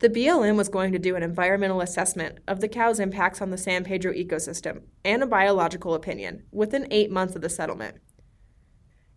The 0.00 0.10
BLM 0.10 0.56
was 0.56 0.68
going 0.68 0.92
to 0.92 0.98
do 0.98 1.14
an 1.14 1.22
environmental 1.22 1.80
assessment 1.80 2.40
of 2.48 2.60
the 2.60 2.68
cow's 2.68 2.98
impacts 2.98 3.40
on 3.40 3.50
the 3.50 3.58
San 3.58 3.84
Pedro 3.84 4.12
ecosystem 4.12 4.82
and 5.04 5.22
a 5.22 5.26
biological 5.26 5.94
opinion 5.94 6.42
within 6.50 6.88
eight 6.90 7.10
months 7.10 7.36
of 7.36 7.42
the 7.42 7.48
settlement. 7.48 7.98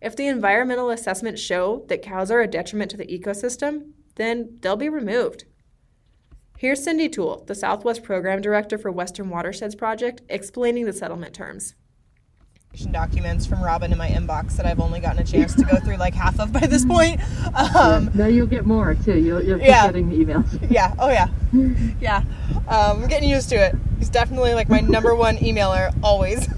If 0.00 0.16
the 0.16 0.26
environmental 0.26 0.90
assessments 0.90 1.40
show 1.40 1.84
that 1.88 2.02
cows 2.02 2.30
are 2.30 2.40
a 2.40 2.46
detriment 2.46 2.90
to 2.92 2.96
the 2.96 3.06
ecosystem, 3.06 3.92
then 4.16 4.58
they'll 4.60 4.76
be 4.76 4.88
removed. 4.88 5.44
Here's 6.58 6.86
Cyndi 6.86 7.10
Tuell, 7.10 7.44
the 7.46 7.54
Southwest 7.54 8.02
Program 8.02 8.40
Director 8.40 8.78
for 8.78 8.90
Western 8.90 9.30
Watersheds 9.30 9.74
Project, 9.74 10.22
explaining 10.28 10.86
the 10.86 10.92
settlement 10.92 11.34
terms 11.34 11.74
documents 12.92 13.46
from 13.46 13.62
Robin 13.62 13.92
in 13.92 13.98
my 13.98 14.08
inbox 14.08 14.56
that 14.56 14.64
I've 14.64 14.80
only 14.80 15.00
gotten 15.00 15.20
a 15.20 15.24
chance 15.24 15.54
to 15.54 15.64
go 15.64 15.76
through 15.80 15.96
like 15.96 16.14
half 16.14 16.38
of 16.38 16.52
by 16.52 16.66
this 16.66 16.84
point. 16.84 17.20
Um, 17.74 18.10
now 18.14 18.26
you'll 18.26 18.46
get 18.46 18.64
more 18.64 18.94
too. 18.94 19.18
You'll, 19.18 19.42
you'll 19.42 19.58
keep 19.58 19.68
yeah. 19.68 19.86
getting 19.86 20.08
the 20.08 20.24
emails. 20.24 20.58
Yeah. 20.70 20.94
Oh 20.98 21.10
yeah. 21.10 21.28
Yeah. 22.00 22.18
Um, 22.68 23.02
I'm 23.02 23.08
getting 23.08 23.28
used 23.28 23.48
to 23.50 23.56
it. 23.56 23.74
He's 23.98 24.08
definitely 24.08 24.54
like 24.54 24.68
my 24.68 24.80
number 24.80 25.14
one 25.14 25.36
emailer 25.38 25.92
always. 26.02 26.48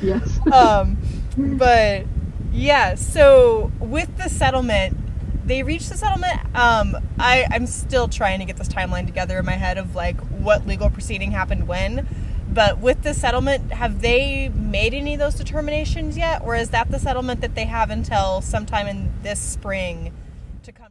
yes. 0.00 0.38
um, 0.52 0.96
but 1.36 2.06
yeah. 2.58 2.94
So 2.94 3.72
with 3.80 4.16
the 4.16 4.28
settlement, 4.28 4.96
they 5.46 5.62
reached 5.62 5.88
the 5.88 5.96
settlement. 5.96 6.38
Um, 6.54 6.96
I 7.18 7.46
I'm 7.50 7.66
still 7.66 8.08
trying 8.08 8.40
to 8.40 8.44
get 8.44 8.56
this 8.56 8.68
timeline 8.68 9.06
together 9.06 9.38
in 9.38 9.46
my 9.46 9.52
head 9.52 9.78
of 9.78 9.94
like 9.94 10.20
what 10.20 10.66
legal 10.66 10.90
proceeding 10.90 11.30
happened 11.30 11.68
when 11.68 12.06
but 12.50 12.78
with 12.78 13.02
the 13.02 13.12
settlement, 13.12 13.72
have 13.72 14.00
they 14.00 14.48
made 14.48 14.94
any 14.94 15.14
of 15.14 15.20
those 15.20 15.34
determinations 15.34 16.16
yet? 16.16 16.42
Or 16.42 16.56
is 16.56 16.70
that 16.70 16.90
the 16.90 16.98
settlement 16.98 17.40
that 17.42 17.54
they 17.54 17.66
have 17.66 17.90
until 17.90 18.40
sometime 18.40 18.86
in 18.86 19.12
this 19.22 19.38
spring 19.38 20.12
to 20.62 20.72
come? 20.72 20.90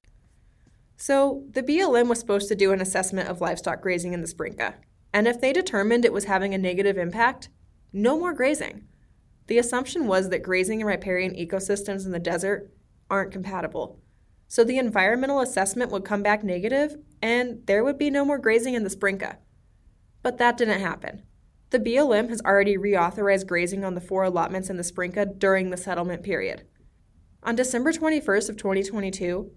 So, 0.96 1.44
the 1.52 1.64
BLM 1.64 2.08
was 2.10 2.20
supposed 2.20 2.48
to 2.50 2.56
do 2.56 2.72
an 2.72 2.82
assessment 2.82 3.28
of 3.28 3.42
livestock 3.42 3.82
grazing 3.82 4.14
in 4.14 4.22
the 4.22 4.28
Sprinka. 4.28 4.76
And 5.14 5.28
if 5.28 5.42
they 5.42 5.54
determined 5.54 6.06
it 6.06 6.14
was 6.14 6.26
having 6.26 6.54
a 6.54 6.58
negative 6.58 6.98
impact, 6.98 7.50
no 7.92 8.18
more 8.18 8.34
grazing. 8.34 8.86
The 9.48 9.58
assumption 9.58 10.08
was 10.08 10.30
that 10.30 10.44
grazing 10.44 10.82
and 10.82 10.88
riparian 10.88 11.34
ecosystems 11.34 12.06
in 12.06 12.12
the 12.12 12.20
desert 12.20 12.72
aren't 13.10 13.32
compatible. 13.32 14.00
So 14.48 14.64
the 14.64 14.78
environmental 14.78 15.42
assessment 15.42 15.92
would 15.92 16.06
come 16.06 16.24
back 16.24 16.44
negative, 16.44 16.98
and 17.22 17.66
there 17.66 17.84
would 17.84 17.98
be 17.98 18.10
no 18.10 18.24
more 18.24 18.38
grazing 18.38 18.76
in 18.76 18.84
the 18.84 18.90
Sprinka. 18.90 19.38
But 20.22 20.38
that 20.38 20.58
didn't 20.58 20.82
happen. 20.82 21.24
The 21.70 21.80
BLM 21.80 22.30
has 22.30 22.42
already 22.42 22.78
reauthorized 22.78 23.48
grazing 23.48 23.84
on 23.84 23.94
the 23.94 24.02
four 24.02 24.24
allotments 24.24 24.70
in 24.70 24.78
the 24.78 24.84
Sprinka 24.84 25.26
during 25.26 25.70
the 25.70 25.78
settlement 25.78 26.24
period. 26.24 26.64
On 27.44 27.56
December 27.56 27.92
21st 27.92 28.50
of 28.50 28.58
2022, 28.58 29.52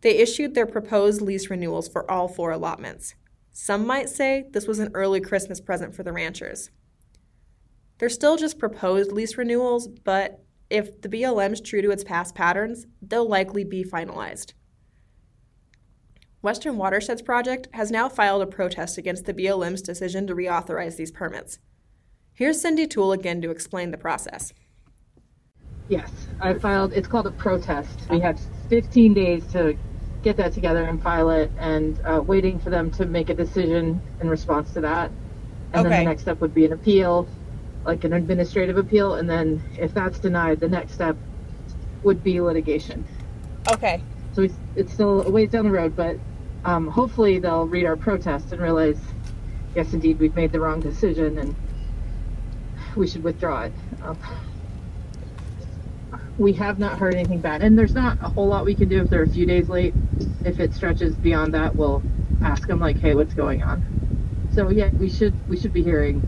they 0.00 0.18
issued 0.18 0.54
their 0.54 0.66
proposed 0.66 1.20
lease 1.20 1.50
renewals 1.50 1.88
for 1.88 2.08
all 2.08 2.28
four 2.28 2.50
allotments. 2.52 3.14
Some 3.52 3.86
might 3.86 4.08
say 4.08 4.46
this 4.52 4.66
was 4.66 4.78
an 4.78 4.90
early 4.94 5.20
Christmas 5.20 5.60
present 5.60 5.94
for 5.94 6.02
the 6.02 6.12
ranchers. 6.12 6.70
They're 8.04 8.10
still 8.10 8.36
just 8.36 8.58
proposed 8.58 9.12
lease 9.12 9.38
renewals, 9.38 9.88
but 9.88 10.44
if 10.68 11.00
the 11.00 11.08
BLM's 11.08 11.62
true 11.62 11.80
to 11.80 11.90
its 11.90 12.04
past 12.04 12.34
patterns, 12.34 12.86
they'll 13.00 13.26
likely 13.26 13.64
be 13.64 13.82
finalized. 13.82 14.52
Western 16.42 16.76
Watersheds 16.76 17.22
Project 17.22 17.68
has 17.72 17.90
now 17.90 18.10
filed 18.10 18.42
a 18.42 18.46
protest 18.46 18.98
against 18.98 19.24
the 19.24 19.32
BLM's 19.32 19.80
decision 19.80 20.26
to 20.26 20.34
reauthorize 20.34 20.98
these 20.98 21.10
permits. 21.10 21.60
Here's 22.34 22.62
Cyndi 22.62 22.90
Tuell 22.90 23.12
again 23.12 23.40
to 23.40 23.50
explain 23.50 23.90
the 23.90 23.96
process. 23.96 24.52
Yes, 25.88 26.12
I 26.42 26.52
filed, 26.52 26.92
it's 26.92 27.08
called 27.08 27.26
a 27.26 27.30
protest. 27.30 28.00
We 28.10 28.20
had 28.20 28.38
15 28.68 29.14
days 29.14 29.46
to 29.52 29.78
get 30.22 30.36
that 30.36 30.52
together 30.52 30.84
and 30.84 31.02
file 31.02 31.30
it, 31.30 31.50
and 31.58 31.98
uh, 32.04 32.20
waiting 32.20 32.58
for 32.58 32.68
them 32.68 32.90
to 32.90 33.06
make 33.06 33.30
a 33.30 33.34
decision 33.34 34.02
in 34.20 34.28
response 34.28 34.74
to 34.74 34.82
that. 34.82 35.10
And 35.72 35.86
okay. 35.86 35.88
then 35.88 36.04
the 36.04 36.10
next 36.10 36.20
step 36.20 36.42
would 36.42 36.52
be 36.52 36.66
an 36.66 36.74
appeal, 36.74 37.26
like 37.84 38.04
an 38.04 38.12
administrative 38.12 38.76
appeal, 38.76 39.14
and 39.14 39.28
then 39.28 39.62
if 39.78 39.92
that's 39.94 40.18
denied, 40.18 40.60
the 40.60 40.68
next 40.68 40.92
step 40.94 41.16
would 42.02 42.22
be 42.22 42.40
litigation. 42.40 43.04
Okay. 43.68 44.02
So 44.34 44.48
it's 44.76 44.92
still 44.92 45.26
a 45.26 45.30
ways 45.30 45.50
down 45.50 45.64
the 45.64 45.70
road, 45.70 45.94
but 45.94 46.16
um, 46.64 46.88
hopefully 46.88 47.38
they'll 47.38 47.66
read 47.66 47.84
our 47.84 47.96
protest 47.96 48.52
and 48.52 48.60
realize, 48.60 48.98
yes, 49.74 49.92
indeed, 49.92 50.18
we've 50.18 50.34
made 50.34 50.52
the 50.52 50.60
wrong 50.60 50.80
decision 50.80 51.38
and 51.38 51.54
we 52.96 53.06
should 53.06 53.22
withdraw 53.22 53.62
it. 53.62 53.72
Um, 54.02 54.18
we 56.36 56.52
have 56.54 56.78
not 56.78 56.98
heard 56.98 57.14
anything 57.14 57.40
back, 57.40 57.62
and 57.62 57.78
there's 57.78 57.94
not 57.94 58.18
a 58.20 58.28
whole 58.28 58.48
lot 58.48 58.64
we 58.64 58.74
can 58.74 58.88
do 58.88 59.00
if 59.00 59.08
they're 59.08 59.22
a 59.22 59.28
few 59.28 59.46
days 59.46 59.68
late. 59.68 59.94
If 60.44 60.58
it 60.58 60.74
stretches 60.74 61.14
beyond 61.14 61.54
that, 61.54 61.76
we'll 61.76 62.02
ask 62.42 62.66
them 62.66 62.80
like, 62.80 62.98
"Hey, 62.98 63.14
what's 63.14 63.34
going 63.34 63.62
on?" 63.62 63.84
So 64.52 64.68
yeah, 64.70 64.90
we 64.90 65.08
should 65.08 65.48
we 65.48 65.56
should 65.56 65.72
be 65.72 65.82
hearing 65.82 66.22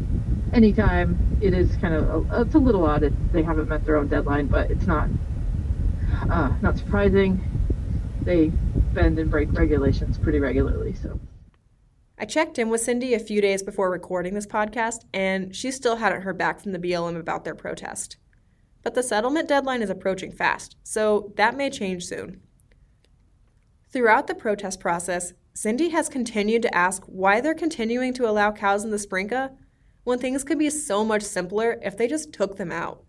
anytime. 0.52 1.38
It 1.40 1.54
is 1.54 1.76
kind 1.76 1.94
of 1.94 2.32
a, 2.32 2.40
it's 2.42 2.54
a 2.54 2.58
little 2.58 2.84
odd. 2.84 3.02
It, 3.02 3.32
they 3.32 3.42
haven't 3.42 3.68
met 3.68 3.84
their 3.84 3.96
own 3.96 4.08
deadline, 4.08 4.46
but 4.46 4.70
it's 4.70 4.86
not 4.86 5.08
uh, 6.30 6.52
not 6.62 6.78
surprising. 6.78 7.40
They 8.22 8.48
bend 8.92 9.18
and 9.18 9.30
break 9.30 9.52
regulations 9.52 10.18
pretty 10.18 10.40
regularly. 10.40 10.94
So. 10.94 11.20
I 12.18 12.24
checked 12.24 12.58
in 12.58 12.70
with 12.70 12.84
Cyndi 12.84 13.14
a 13.14 13.18
few 13.18 13.40
days 13.40 13.62
before 13.62 13.90
recording 13.90 14.34
this 14.34 14.46
podcast, 14.46 15.04
and 15.12 15.54
she 15.54 15.70
still 15.70 15.96
hadn't 15.96 16.22
heard 16.22 16.38
back 16.38 16.60
from 16.60 16.72
the 16.72 16.78
BLM 16.78 17.18
about 17.18 17.44
their 17.44 17.54
protest. 17.54 18.16
But 18.82 18.94
the 18.94 19.02
settlement 19.02 19.48
deadline 19.48 19.82
is 19.82 19.90
approaching 19.90 20.32
fast, 20.32 20.76
so 20.82 21.32
that 21.36 21.56
may 21.56 21.68
change 21.68 22.06
soon. 22.06 22.40
Throughout 23.90 24.26
the 24.26 24.34
protest 24.34 24.80
process, 24.80 25.34
Cyndi 25.54 25.90
has 25.90 26.08
continued 26.08 26.62
to 26.62 26.74
ask 26.74 27.02
why 27.06 27.40
they're 27.40 27.54
continuing 27.54 28.12
to 28.14 28.28
allow 28.28 28.52
cows 28.52 28.84
in 28.84 28.90
the 28.90 28.98
Sprinka 28.98 29.52
when 30.06 30.20
things 30.20 30.44
could 30.44 30.56
be 30.56 30.70
so 30.70 31.04
much 31.04 31.22
simpler 31.22 31.80
if 31.82 31.96
they 31.96 32.06
just 32.06 32.32
took 32.32 32.56
them 32.56 32.70
out. 32.70 33.02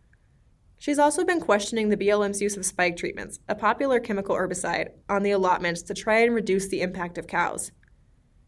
She's 0.79 0.97
also 0.97 1.23
been 1.23 1.39
questioning 1.39 1.89
the 1.89 1.95
BLM's 1.95 2.41
use 2.41 2.57
of 2.57 2.65
spike 2.65 2.97
treatments, 2.97 3.37
a 3.47 3.53
popular 3.53 3.99
chemical 3.99 4.35
herbicide, 4.35 4.89
on 5.07 5.21
the 5.21 5.29
allotments 5.29 5.83
to 5.83 5.93
try 5.93 6.21
and 6.21 6.33
reduce 6.33 6.67
the 6.67 6.81
impact 6.81 7.19
of 7.19 7.27
cows. 7.27 7.71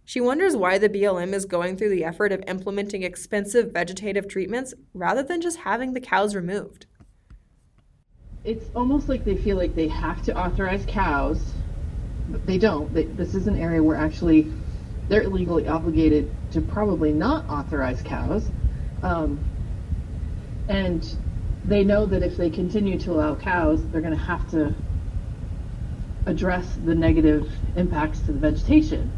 She 0.03 0.19
wonders 0.19 0.55
why 0.55 0.79
the 0.79 0.89
BLM 0.89 1.33
is 1.33 1.45
going 1.45 1.77
through 1.77 1.91
the 1.91 2.03
effort 2.03 2.31
of 2.31 2.43
implementing 2.47 3.03
expensive 3.03 3.71
vegetative 3.71 4.27
treatments 4.27 4.73
rather 4.95 5.21
than 5.21 5.41
just 5.41 5.57
having 5.57 5.93
the 5.93 6.01
cows 6.01 6.33
removed. 6.33 6.87
It's 8.43 8.65
almost 8.75 9.09
like 9.09 9.25
they 9.25 9.37
feel 9.37 9.57
like 9.57 9.75
they 9.75 9.89
have 9.89 10.23
to 10.23 10.35
authorize 10.35 10.85
cows, 10.87 11.39
but 12.29 12.43
they 12.47 12.57
don't. 12.57 12.91
They, 12.95 13.03
this 13.03 13.35
is 13.35 13.45
an 13.45 13.59
area 13.59 13.83
where 13.83 13.95
actually 13.95 14.51
they're 15.09 15.27
legally 15.27 15.67
obligated 15.67 16.31
to 16.51 16.61
probably 16.61 17.11
not 17.11 17.49
authorize 17.49 18.01
cows. 18.01 18.49
Um, 19.03 19.43
and 20.67 21.15
they 21.65 21.83
know 21.83 22.05
that 22.05 22.23
if 22.23 22.37
they 22.37 22.49
continue 22.49 22.97
to 22.99 23.11
allow 23.11 23.35
cows, 23.35 23.85
they're 23.87 24.01
going 24.01 24.15
to 24.17 24.23
have 24.23 24.49
to 24.51 24.73
address 26.25 26.77
the 26.85 26.93
negative 26.93 27.51
impacts 27.75 28.19
to 28.21 28.31
the 28.31 28.39
vegetation. 28.39 29.11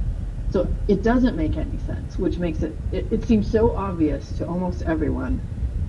So 0.51 0.73
it 0.87 1.03
doesn't 1.03 1.35
make 1.35 1.57
any 1.57 1.77
sense, 1.79 2.17
which 2.17 2.37
makes 2.37 2.61
it, 2.63 2.75
it, 2.91 3.07
it 3.11 3.23
seems 3.25 3.49
so 3.49 3.75
obvious 3.75 4.31
to 4.33 4.47
almost 4.47 4.81
everyone 4.83 5.41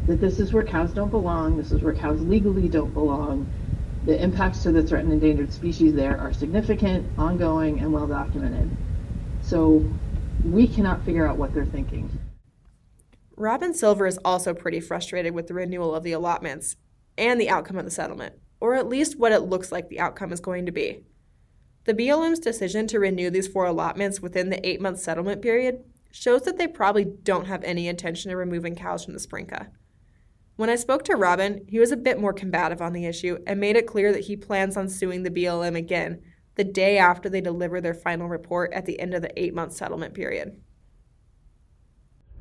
that 0.07 0.21
this 0.21 0.41
is 0.41 0.53
where 0.53 0.65
cows 0.65 0.93
don't 0.93 1.11
belong, 1.11 1.57
this 1.57 1.71
is 1.71 1.81
where 1.83 1.95
cows 1.95 2.21
legally 2.21 2.69
don't 2.69 2.93
belong. 2.93 3.49
The 4.05 4.21
impacts 4.21 4.65
to 4.65 4.73
the 4.73 4.83
threatened 4.83 5.13
endangered 5.13 5.53
species 5.53 5.95
there 5.95 6.19
are 6.19 6.33
significant, 6.33 7.07
ongoing, 7.19 7.79
and 7.79 7.93
well 7.93 8.09
documented. 8.09 8.69
So 9.53 9.85
we 10.47 10.67
cannot 10.67 11.05
figure 11.05 11.27
out 11.27 11.37
what 11.37 11.53
they're 11.53 11.67
thinking. 11.67 12.09
Robin 13.37 13.75
Silver 13.75 14.07
is 14.07 14.19
also 14.25 14.55
pretty 14.55 14.81
frustrated 14.81 15.35
with 15.35 15.47
the 15.47 15.53
renewal 15.53 15.95
of 15.95 16.05
the 16.05 16.13
allotments 16.13 16.77
and 17.19 17.39
the 17.39 17.51
outcome 17.51 17.77
of 17.77 17.85
the 17.85 17.91
settlement, 17.91 18.37
or 18.61 18.73
at 18.77 18.89
least 18.89 19.19
what 19.19 19.31
it 19.31 19.41
looks 19.41 19.71
like 19.71 19.91
the 19.91 20.01
outcome 20.01 20.33
is 20.33 20.41
going 20.41 20.65
to 20.65 20.73
be. 20.73 21.01
The 21.85 21.93
BLM's 21.93 22.39
decision 22.39 22.87
to 22.87 22.99
renew 22.99 23.29
these 23.29 23.47
four 23.47 23.67
allotments 23.67 24.23
within 24.23 24.49
the 24.49 24.67
eight 24.67 24.81
month 24.81 25.01
settlement 25.01 25.43
period 25.43 25.85
shows 26.11 26.45
that 26.45 26.57
they 26.57 26.67
probably 26.67 27.05
don't 27.05 27.45
have 27.45 27.63
any 27.63 27.89
intention 27.89 28.31
of 28.31 28.39
removing 28.39 28.75
cows 28.75 29.05
from 29.05 29.13
the 29.13 29.21
Sprinka. 29.21 29.71
When 30.57 30.71
I 30.71 30.77
spoke 30.77 31.05
to 31.05 31.17
Robin, 31.17 31.67
he 31.69 31.79
was 31.79 31.93
a 31.93 31.97
bit 31.99 32.19
more 32.19 32.33
combative 32.33 32.81
on 32.81 32.95
the 32.95 33.05
issue 33.05 33.37
and 33.47 33.61
made 33.61 33.77
it 33.77 33.87
clear 33.87 34.15
that 34.15 34.25
he 34.25 34.35
plans 34.35 34.79
on 34.79 34.89
suing 34.89 35.25
the 35.25 35.31
BLM 35.31 35.77
again 35.77 36.23
the 36.57 36.65
day 36.65 36.99
after 36.99 37.29
they 37.29 37.41
deliver 37.41 37.81
their 37.81 37.95
final 37.95 38.29
report 38.29 38.73
at 38.73 38.87
the 38.87 39.01
end 39.01 39.15
of 39.15 39.23
the 39.23 39.41
eight 39.41 39.55
month 39.55 39.73
settlement 39.73 40.15
period 40.15 40.57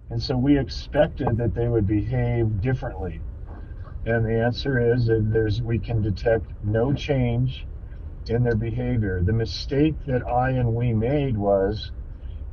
And 0.10 0.22
so 0.24 0.38
we 0.38 0.60
expected 0.60 1.38
that 1.38 1.56
they 1.56 1.68
would 1.70 1.88
behave 1.88 2.62
differently. 2.62 3.22
And 4.06 4.26
the 4.26 4.40
answer 4.42 4.94
is 4.96 5.08
that 5.08 5.32
there's 5.34 5.62
we 5.62 5.80
can 5.80 6.02
detect 6.02 6.54
no 6.64 6.94
change 6.94 7.68
in 8.28 8.44
their 8.44 8.56
behavior. 8.56 9.24
The 9.24 9.34
mistake 9.34 9.96
that 10.08 10.28
I 10.28 10.52
and 10.52 10.76
we 10.76 10.94
made 10.94 11.38
was 11.38 11.92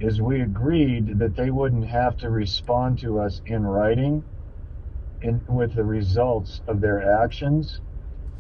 is 0.01 0.23
we 0.23 0.43
agreed 0.43 1.19
that 1.21 1.37
they 1.37 1.51
wouldn't 1.51 1.87
have 1.87 2.17
to 2.19 2.31
respond 2.31 2.99
to 3.01 3.21
us 3.21 3.43
in 3.47 3.67
writing 3.67 4.25
in, 5.23 5.43
with 5.49 5.75
the 5.75 5.85
results 5.85 6.63
of 6.69 6.81
their 6.81 7.23
actions 7.23 7.81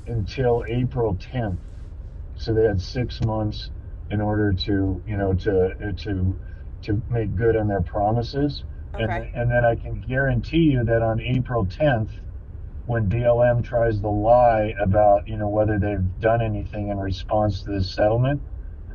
until 0.06 0.64
April 0.68 1.16
10th. 1.16 1.58
So 2.38 2.54
they 2.54 2.64
had 2.64 2.80
six 2.80 3.21
months 3.23 3.71
in 4.11 4.21
order 4.21 4.52
to, 4.52 5.02
you 5.07 5.16
know, 5.16 5.35
to 5.35 5.92
to 5.92 6.37
to 6.83 7.02
make 7.11 7.35
good 7.37 7.57
on 7.57 7.68
their 7.68 7.83
promises. 7.83 8.64
Okay. 8.95 9.04
And, 9.04 9.35
and 9.35 9.50
then 9.50 9.64
I 9.64 9.75
can 9.75 10.00
guarantee 10.00 10.71
you 10.73 10.85
that 10.85 11.02
on 11.02 11.21
April 11.21 11.66
10th, 11.66 12.11
when 12.87 13.09
BLM 13.09 13.62
tries 13.62 14.00
to 14.00 14.09
lie 14.09 14.75
about, 14.80 15.28
you 15.28 15.37
know, 15.37 15.49
whether 15.49 15.78
they've 15.78 16.21
done 16.21 16.40
anything 16.40 16.88
in 16.88 16.99
response 16.99 17.62
to 17.62 17.73
this 17.73 17.90
settlement, 17.92 18.40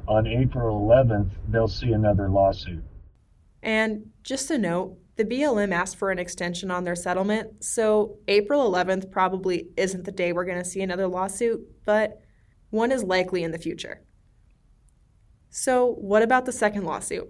on 0.08 0.26
April 0.26 0.82
11th, 0.82 1.32
they'll 1.48 1.68
see 1.68 1.92
another 1.92 2.30
lawsuit. 2.30 2.84
And 3.62 4.08
just 4.24 4.50
a 4.52 4.58
note, 4.58 4.98
the 5.16 5.24
BLM 5.24 5.72
asked 5.72 5.98
for 5.98 6.12
an 6.12 6.20
extension 6.20 6.72
on 6.72 6.84
their 6.84 6.96
settlement, 6.96 7.64
so 7.64 8.18
April 8.28 8.70
11th 8.70 9.12
probably 9.12 9.68
isn't 9.78 10.06
the 10.06 10.12
day 10.12 10.34
we're 10.34 10.46
going 10.46 10.62
to 10.62 10.68
see 10.68 10.82
another 10.82 11.08
lawsuit, 11.08 11.62
but 11.86 12.23
one 12.74 12.92
is 12.92 13.04
likely 13.04 13.44
in 13.44 13.52
the 13.52 13.60
future. 13.60 14.02
So, 15.52 15.94
what 16.00 16.24
about 16.24 16.46
the 16.46 16.52
second 16.52 16.86
lawsuit? 16.86 17.30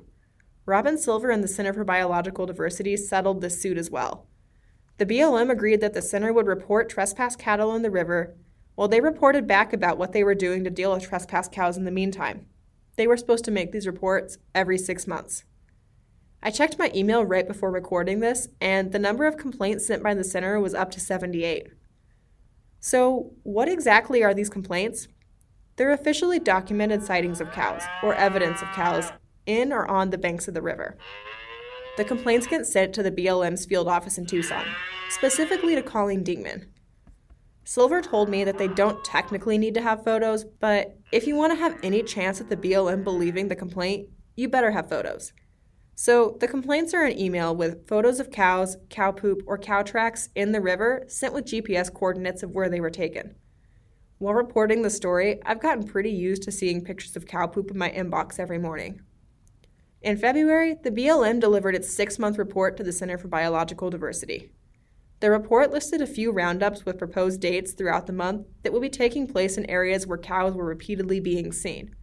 Robin 0.65 0.97
Silver 0.97 1.29
and 1.29 1.43
the 1.43 1.49
Center 1.49 1.73
for 1.73 1.83
Biological 1.83 2.45
Diversity 2.45 2.95
settled 2.95 3.41
this 3.41 3.61
suit 3.61 3.77
as 3.77 3.91
well. 3.91 4.27
The 4.99 5.05
BLM 5.05 5.51
agreed 5.51 5.81
that 5.81 5.93
the 5.93 6.01
center 6.01 6.31
would 6.31 6.47
report 6.47 6.89
trespass 6.89 7.35
cattle 7.35 7.75
in 7.75 7.81
the 7.81 7.91
river, 7.91 8.37
while 8.75 8.87
they 8.87 9.01
reported 9.01 9.45
back 9.45 9.73
about 9.73 9.97
what 9.97 10.13
they 10.13 10.23
were 10.23 10.33
doing 10.33 10.63
to 10.63 10.69
deal 10.69 10.93
with 10.93 11.03
trespass 11.03 11.49
cows 11.49 11.75
in 11.75 11.83
the 11.83 11.91
meantime. 11.91 12.45
They 12.95 13.05
were 13.05 13.17
supposed 13.17 13.43
to 13.45 13.51
make 13.51 13.73
these 13.73 13.85
reports 13.85 14.37
every 14.55 14.77
six 14.77 15.05
months. 15.05 15.43
I 16.41 16.51
checked 16.51 16.79
my 16.79 16.89
email 16.95 17.25
right 17.25 17.47
before 17.47 17.69
recording 17.69 18.21
this, 18.21 18.47
and 18.61 18.93
the 18.93 18.99
number 18.99 19.25
of 19.25 19.35
complaints 19.35 19.87
sent 19.87 20.03
by 20.03 20.13
the 20.13 20.23
center 20.23 20.57
was 20.59 20.73
up 20.73 20.89
to 20.91 21.01
78. 21.01 21.67
So, 22.79 23.33
what 23.43 23.67
exactly 23.67 24.23
are 24.23 24.33
these 24.33 24.49
complaints? 24.49 25.09
They're 25.75 25.91
officially 25.91 26.39
documented 26.39 27.03
sightings 27.03 27.41
of 27.41 27.51
cows, 27.51 27.83
or 28.03 28.13
evidence 28.13 28.61
of 28.61 28.67
cows, 28.69 29.11
in 29.45 29.73
or 29.73 29.85
on 29.87 30.09
the 30.09 30.17
banks 30.17 30.47
of 30.47 30.53
the 30.53 30.61
river. 30.61 30.97
The 31.97 32.03
complaints 32.03 32.47
get 32.47 32.65
sent 32.65 32.93
to 32.95 33.03
the 33.03 33.11
BLM's 33.11 33.65
field 33.65 33.87
office 33.87 34.17
in 34.17 34.25
Tucson, 34.25 34.65
specifically 35.09 35.75
to 35.75 35.81
Colleen 35.81 36.23
Dingman. 36.23 36.67
Silver 37.65 38.01
told 38.01 38.29
me 38.29 38.43
that 38.43 38.57
they 38.57 38.67
don't 38.67 39.03
technically 39.03 39.57
need 39.57 39.73
to 39.73 39.81
have 39.81 40.03
photos, 40.03 40.43
but 40.43 40.97
if 41.11 41.25
you 41.25 41.35
want 41.35 41.53
to 41.53 41.59
have 41.59 41.79
any 41.81 42.03
chance 42.03 42.41
at 42.41 42.49
the 42.49 42.57
BLM 42.57 43.03
believing 43.03 43.47
the 43.47 43.55
complaint, 43.55 44.09
you 44.35 44.49
better 44.49 44.71
have 44.71 44.89
photos. 44.89 45.33
So 45.95 46.37
the 46.39 46.47
complaints 46.47 46.93
are 46.93 47.05
an 47.05 47.17
email 47.17 47.55
with 47.55 47.87
photos 47.87 48.19
of 48.19 48.31
cows, 48.31 48.77
cow 48.89 49.11
poop, 49.11 49.43
or 49.45 49.57
cow 49.57 49.83
tracks 49.83 50.29
in 50.35 50.51
the 50.51 50.61
river 50.61 51.03
sent 51.07 51.33
with 51.33 51.45
GPS 51.45 51.93
coordinates 51.93 52.43
of 52.43 52.51
where 52.51 52.69
they 52.69 52.81
were 52.81 52.89
taken. 52.89 53.35
While 54.23 54.35
reporting 54.35 54.83
the 54.83 54.89
story, 54.89 55.41
I've 55.45 55.59
gotten 55.59 55.85
pretty 55.85 56.09
used 56.09 56.43
to 56.43 56.51
seeing 56.53 56.81
pictures 56.81 57.17
of 57.17 57.25
cow 57.25 57.45
poop 57.45 57.69
in 57.69 57.77
my 57.77 57.89
inbox 57.89 58.39
every 58.39 58.57
morning. 58.57 59.01
In 60.01 60.15
February, 60.15 60.77
the 60.81 60.91
BLM 60.91 61.41
delivered 61.41 61.75
its 61.75 61.93
six 61.93 62.17
month 62.17 62.37
report 62.37 62.77
to 62.77 62.85
the 62.85 62.93
Center 62.93 63.17
for 63.17 63.27
Biological 63.27 63.89
Diversity. 63.89 64.49
The 65.19 65.29
report 65.29 65.71
listed 65.71 66.01
a 66.01 66.07
few 66.07 66.31
roundups 66.31 66.85
with 66.85 66.99
proposed 66.99 67.41
dates 67.41 67.73
throughout 67.73 68.07
the 68.07 68.13
month 68.13 68.47
that 68.61 68.71
would 68.71 68.81
be 68.81 68.89
taking 68.89 69.27
place 69.27 69.57
in 69.57 69.69
areas 69.69 70.07
where 70.07 70.17
cows 70.17 70.53
were 70.53 70.63
repeatedly 70.63 71.19
being 71.19 71.51
seen. 71.51 71.93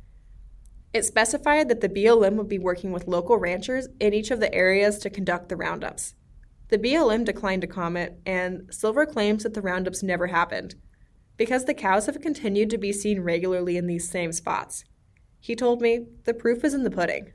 It 0.92 1.06
specified 1.06 1.70
that 1.70 1.80
the 1.80 1.88
BLM 1.88 2.35
would 2.35 2.50
be 2.50 2.59
working 2.59 2.92
with 2.92 3.09
local 3.09 3.38
ranchers 3.38 3.88
in 3.98 4.12
each 4.12 4.30
of 4.30 4.40
the 4.40 4.54
areas 4.54 4.98
to 4.98 5.09
conduct 5.09 5.48
the 5.48 5.56
roundups. 5.56 6.16
The 6.68 6.76
BLM 6.76 7.24
declined 7.24 7.62
to 7.62 7.66
comment, 7.66 8.12
and 8.26 8.68
Silver 8.70 9.06
claims 9.06 9.44
that 9.44 9.54
the 9.54 9.62
roundups 9.62 10.02
never 10.02 10.26
happened 10.26 10.74
because 11.40 11.64
the 11.64 11.72
cows 11.72 12.05
have 12.05 12.20
continued 12.20 12.68
to 12.68 12.76
be 12.76 12.92
seen 12.92 13.18
regularly 13.22 13.79
in 13.79 13.87
these 13.87 14.07
same 14.07 14.31
spots. 14.31 14.85
He 15.40 15.57
told 15.57 15.81
me, 15.81 16.05
the 16.24 16.35
proof 16.35 16.64
is 16.64 16.74
in 16.74 16.85
the 16.85 16.90
pudding. 16.90 17.33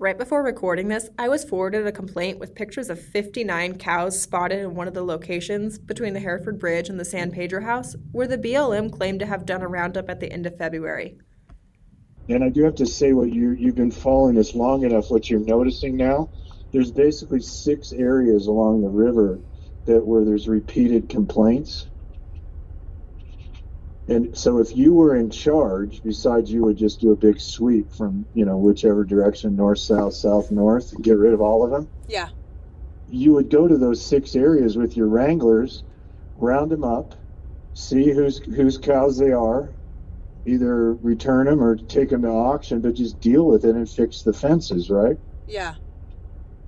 Right 0.00 0.18
before 0.18 0.42
recording 0.42 0.88
this, 0.88 1.08
I 1.16 1.28
was 1.28 1.44
forwarded 1.44 1.86
a 1.86 1.92
complaint 1.92 2.40
with 2.40 2.56
pictures 2.56 2.90
of 2.90 3.00
59 3.00 3.78
cows 3.78 4.20
spotted 4.20 4.58
in 4.58 4.74
one 4.74 4.88
of 4.88 4.94
the 4.94 5.04
locations 5.04 5.78
between 5.78 6.12
the 6.12 6.18
Hereford 6.18 6.58
Bridge 6.58 6.88
and 6.88 6.98
the 6.98 7.04
San 7.04 7.30
Pedro 7.30 7.62
House, 7.62 7.94
where 8.10 8.26
the 8.26 8.36
BLM 8.36 8.90
claimed 8.90 9.20
to 9.20 9.26
have 9.26 9.46
done 9.46 9.62
a 9.62 9.68
roundup 9.68 10.10
at 10.10 10.18
the 10.18 10.32
end 10.32 10.44
of 10.44 10.58
February. 10.58 11.18
And 12.28 12.42
I 12.42 12.48
do 12.48 12.64
have 12.64 12.74
to 12.74 12.86
say, 12.86 13.12
what 13.12 13.32
you 13.32 13.52
you've 13.52 13.76
been 13.76 13.92
following 13.92 14.34
this 14.34 14.56
long 14.56 14.82
enough. 14.82 15.08
What 15.08 15.30
you're 15.30 15.38
noticing 15.38 15.96
now, 15.96 16.30
there's 16.72 16.90
basically 16.90 17.42
six 17.42 17.92
areas 17.92 18.48
along 18.48 18.82
the 18.82 18.88
river 18.88 19.38
that 19.84 20.04
where 20.04 20.24
there's 20.24 20.48
repeated 20.48 21.08
complaints. 21.08 21.86
And 24.08 24.36
so 24.38 24.58
if 24.58 24.76
you 24.76 24.94
were 24.94 25.16
in 25.16 25.30
charge, 25.30 26.02
besides 26.02 26.50
you 26.50 26.62
would 26.62 26.76
just 26.76 27.00
do 27.00 27.10
a 27.10 27.16
big 27.16 27.40
sweep 27.40 27.92
from, 27.92 28.24
you 28.34 28.44
know, 28.44 28.56
whichever 28.56 29.04
direction, 29.04 29.56
north, 29.56 29.80
south, 29.80 30.14
south, 30.14 30.50
north, 30.50 30.92
get 31.02 31.18
rid 31.18 31.32
of 31.32 31.40
all 31.40 31.64
of 31.64 31.72
them. 31.72 31.88
Yeah. 32.06 32.28
You 33.08 33.32
would 33.32 33.50
go 33.50 33.66
to 33.66 33.76
those 33.76 34.04
six 34.04 34.36
areas 34.36 34.76
with 34.76 34.96
your 34.96 35.08
wranglers, 35.08 35.82
round 36.36 36.70
them 36.70 36.84
up, 36.84 37.14
see 37.74 38.10
whose 38.12 38.38
whose 38.38 38.78
cows 38.78 39.18
they 39.18 39.32
are, 39.32 39.72
either 40.44 40.94
return 40.94 41.46
them 41.46 41.62
or 41.62 41.76
take 41.76 42.10
them 42.10 42.22
to 42.22 42.28
auction, 42.28 42.80
but 42.80 42.94
just 42.94 43.20
deal 43.20 43.46
with 43.46 43.64
it 43.64 43.74
and 43.74 43.88
fix 43.88 44.22
the 44.22 44.32
fences, 44.32 44.88
right? 44.88 45.16
Yeah. 45.46 45.74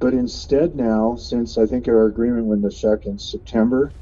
But 0.00 0.14
instead 0.14 0.76
now, 0.76 1.16
since 1.16 1.58
I 1.58 1.66
think 1.66 1.88
our 1.88 2.06
agreement 2.06 2.46
went 2.46 2.64
into 2.64 2.74
effect 2.74 3.06
in 3.06 3.18
September, 3.18 3.92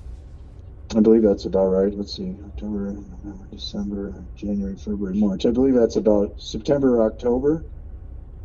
I 0.96 1.00
believe 1.00 1.22
that's 1.22 1.44
about 1.44 1.66
right. 1.66 1.92
Let's 1.94 2.16
see, 2.16 2.34
October, 2.46 2.92
November, 2.92 3.46
December, 3.50 4.24
January, 4.34 4.76
February, 4.76 5.14
March. 5.18 5.44
I 5.44 5.50
believe 5.50 5.74
that's 5.74 5.96
about 5.96 6.40
September 6.40 7.02
October. 7.02 7.66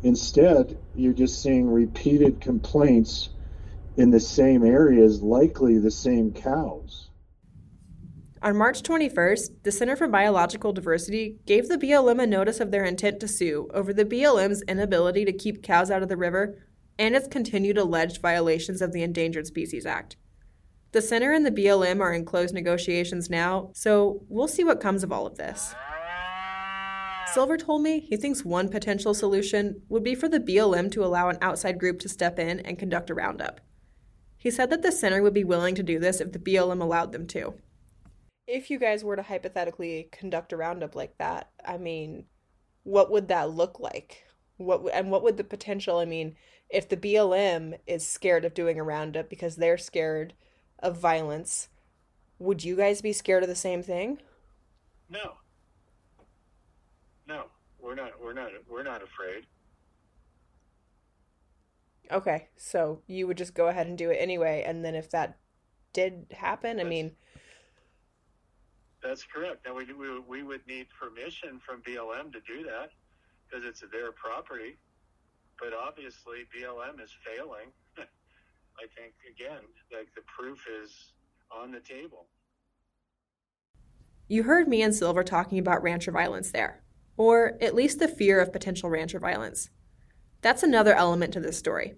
Instead, 0.02 0.76
you're 0.94 1.14
just 1.14 1.40
seeing 1.42 1.70
repeated 1.70 2.42
complaints 2.42 3.30
in 3.96 4.10
the 4.10 4.20
same 4.20 4.66
areas, 4.66 5.22
likely 5.22 5.78
the 5.78 5.90
same 5.90 6.30
cows. 6.30 7.08
On 8.42 8.54
March 8.54 8.82
21st, 8.82 9.62
the 9.62 9.72
Center 9.72 9.96
for 9.96 10.08
Biological 10.08 10.74
Diversity 10.74 11.38
gave 11.46 11.68
the 11.68 11.78
BLM 11.78 12.22
a 12.22 12.26
notice 12.26 12.60
of 12.60 12.70
their 12.70 12.84
intent 12.84 13.18
to 13.20 13.28
sue 13.28 13.70
over 13.72 13.94
the 13.94 14.04
BLM's 14.04 14.60
inability 14.68 15.24
to 15.24 15.32
keep 15.32 15.62
cows 15.62 15.90
out 15.90 16.02
of 16.02 16.10
the 16.10 16.18
river 16.18 16.58
and 16.98 17.16
its 17.16 17.28
continued 17.28 17.78
alleged 17.78 18.20
violations 18.20 18.82
of 18.82 18.92
the 18.92 19.02
Endangered 19.02 19.46
Species 19.46 19.86
Act. 19.86 20.16
The 20.92 21.00
center 21.00 21.32
and 21.32 21.46
the 21.46 21.50
BLM 21.50 22.00
are 22.00 22.12
in 22.12 22.26
closed 22.26 22.52
negotiations 22.52 23.30
now, 23.30 23.70
so 23.72 24.24
we'll 24.28 24.46
see 24.46 24.62
what 24.62 24.78
comes 24.78 25.02
of 25.02 25.10
all 25.10 25.26
of 25.26 25.38
this. 25.38 25.74
Silver 27.32 27.56
told 27.56 27.80
me 27.82 28.00
he 28.00 28.18
thinks 28.18 28.44
one 28.44 28.68
potential 28.68 29.14
solution 29.14 29.80
would 29.88 30.04
be 30.04 30.14
for 30.14 30.28
the 30.28 30.38
BLM 30.38 30.92
to 30.92 31.02
allow 31.02 31.30
an 31.30 31.38
outside 31.40 31.78
group 31.78 31.98
to 32.00 32.10
step 32.10 32.38
in 32.38 32.60
and 32.60 32.78
conduct 32.78 33.08
a 33.08 33.14
roundup. 33.14 33.62
He 34.36 34.50
said 34.50 34.68
that 34.68 34.82
the 34.82 34.92
center 34.92 35.22
would 35.22 35.32
be 35.32 35.44
willing 35.44 35.74
to 35.76 35.82
do 35.82 35.98
this 35.98 36.20
if 36.20 36.32
the 36.32 36.38
BLM 36.38 36.82
allowed 36.82 37.12
them 37.12 37.26
to. 37.28 37.54
If 38.46 38.70
you 38.70 38.78
guys 38.78 39.02
were 39.02 39.16
to 39.16 39.22
hypothetically 39.22 40.10
conduct 40.12 40.52
a 40.52 40.58
roundup 40.58 40.94
like 40.94 41.16
that, 41.16 41.52
I 41.64 41.78
mean, 41.78 42.26
what 42.82 43.10
would 43.10 43.28
that 43.28 43.50
look 43.50 43.80
like? 43.80 44.24
What 44.58 44.82
and 44.92 45.10
what 45.10 45.22
would 45.22 45.38
the 45.38 45.44
potential, 45.44 45.98
I 45.98 46.04
mean, 46.04 46.36
if 46.68 46.86
the 46.86 46.98
BLM 46.98 47.78
is 47.86 48.06
scared 48.06 48.44
of 48.44 48.52
doing 48.52 48.78
a 48.78 48.84
roundup 48.84 49.30
because 49.30 49.56
they're 49.56 49.78
scared 49.78 50.34
of 50.82 50.98
violence, 50.98 51.68
would 52.38 52.64
you 52.64 52.76
guys 52.76 53.00
be 53.00 53.12
scared 53.12 53.42
of 53.42 53.48
the 53.48 53.54
same 53.54 53.82
thing? 53.82 54.20
No. 55.08 55.34
No, 57.26 57.44
we're 57.80 57.94
not. 57.94 58.20
We're 58.22 58.32
not. 58.32 58.50
We're 58.68 58.82
not 58.82 59.02
afraid. 59.02 59.46
Okay, 62.10 62.48
so 62.56 63.00
you 63.06 63.26
would 63.26 63.38
just 63.38 63.54
go 63.54 63.68
ahead 63.68 63.86
and 63.86 63.96
do 63.96 64.10
it 64.10 64.16
anyway, 64.16 64.64
and 64.66 64.84
then 64.84 64.94
if 64.94 65.10
that 65.10 65.38
did 65.92 66.26
happen, 66.32 66.80
I 66.80 66.84
mean, 66.84 67.12
That's 69.02 69.24
correct. 69.24 69.66
Now 69.66 69.74
we 69.74 69.84
we, 69.92 70.20
we 70.20 70.42
would 70.42 70.66
need 70.66 70.86
permission 70.98 71.60
from 71.64 71.82
BLM 71.82 72.32
to 72.32 72.40
do 72.40 72.62
that 72.64 72.90
because 73.48 73.64
it's 73.64 73.82
their 73.92 74.12
property. 74.12 74.78
But 75.58 75.72
obviously 75.74 76.46
BLM 76.54 77.00
is 77.02 77.10
failing. 77.24 77.72
I 78.82 78.86
think 79.00 79.14
again, 79.30 79.60
like 79.92 80.08
the 80.16 80.22
proof 80.22 80.66
is 80.82 81.12
on 81.50 81.70
the 81.70 81.80
table. 81.80 82.26
you 84.28 84.44
heard 84.44 84.66
me 84.66 84.82
and 84.82 84.94
Silver 84.94 85.22
talking 85.22 85.58
about 85.58 85.82
rancher 85.82 86.10
violence 86.10 86.50
there, 86.50 86.82
or 87.16 87.58
at 87.60 87.74
least 87.74 87.98
the 87.98 88.08
fear 88.08 88.40
of 88.40 88.52
potential 88.52 88.88
rancher 88.88 89.20
violence. 89.20 89.68
That's 90.40 90.62
another 90.62 90.94
element 90.94 91.32
to 91.34 91.40
this 91.40 91.58
story. 91.58 91.94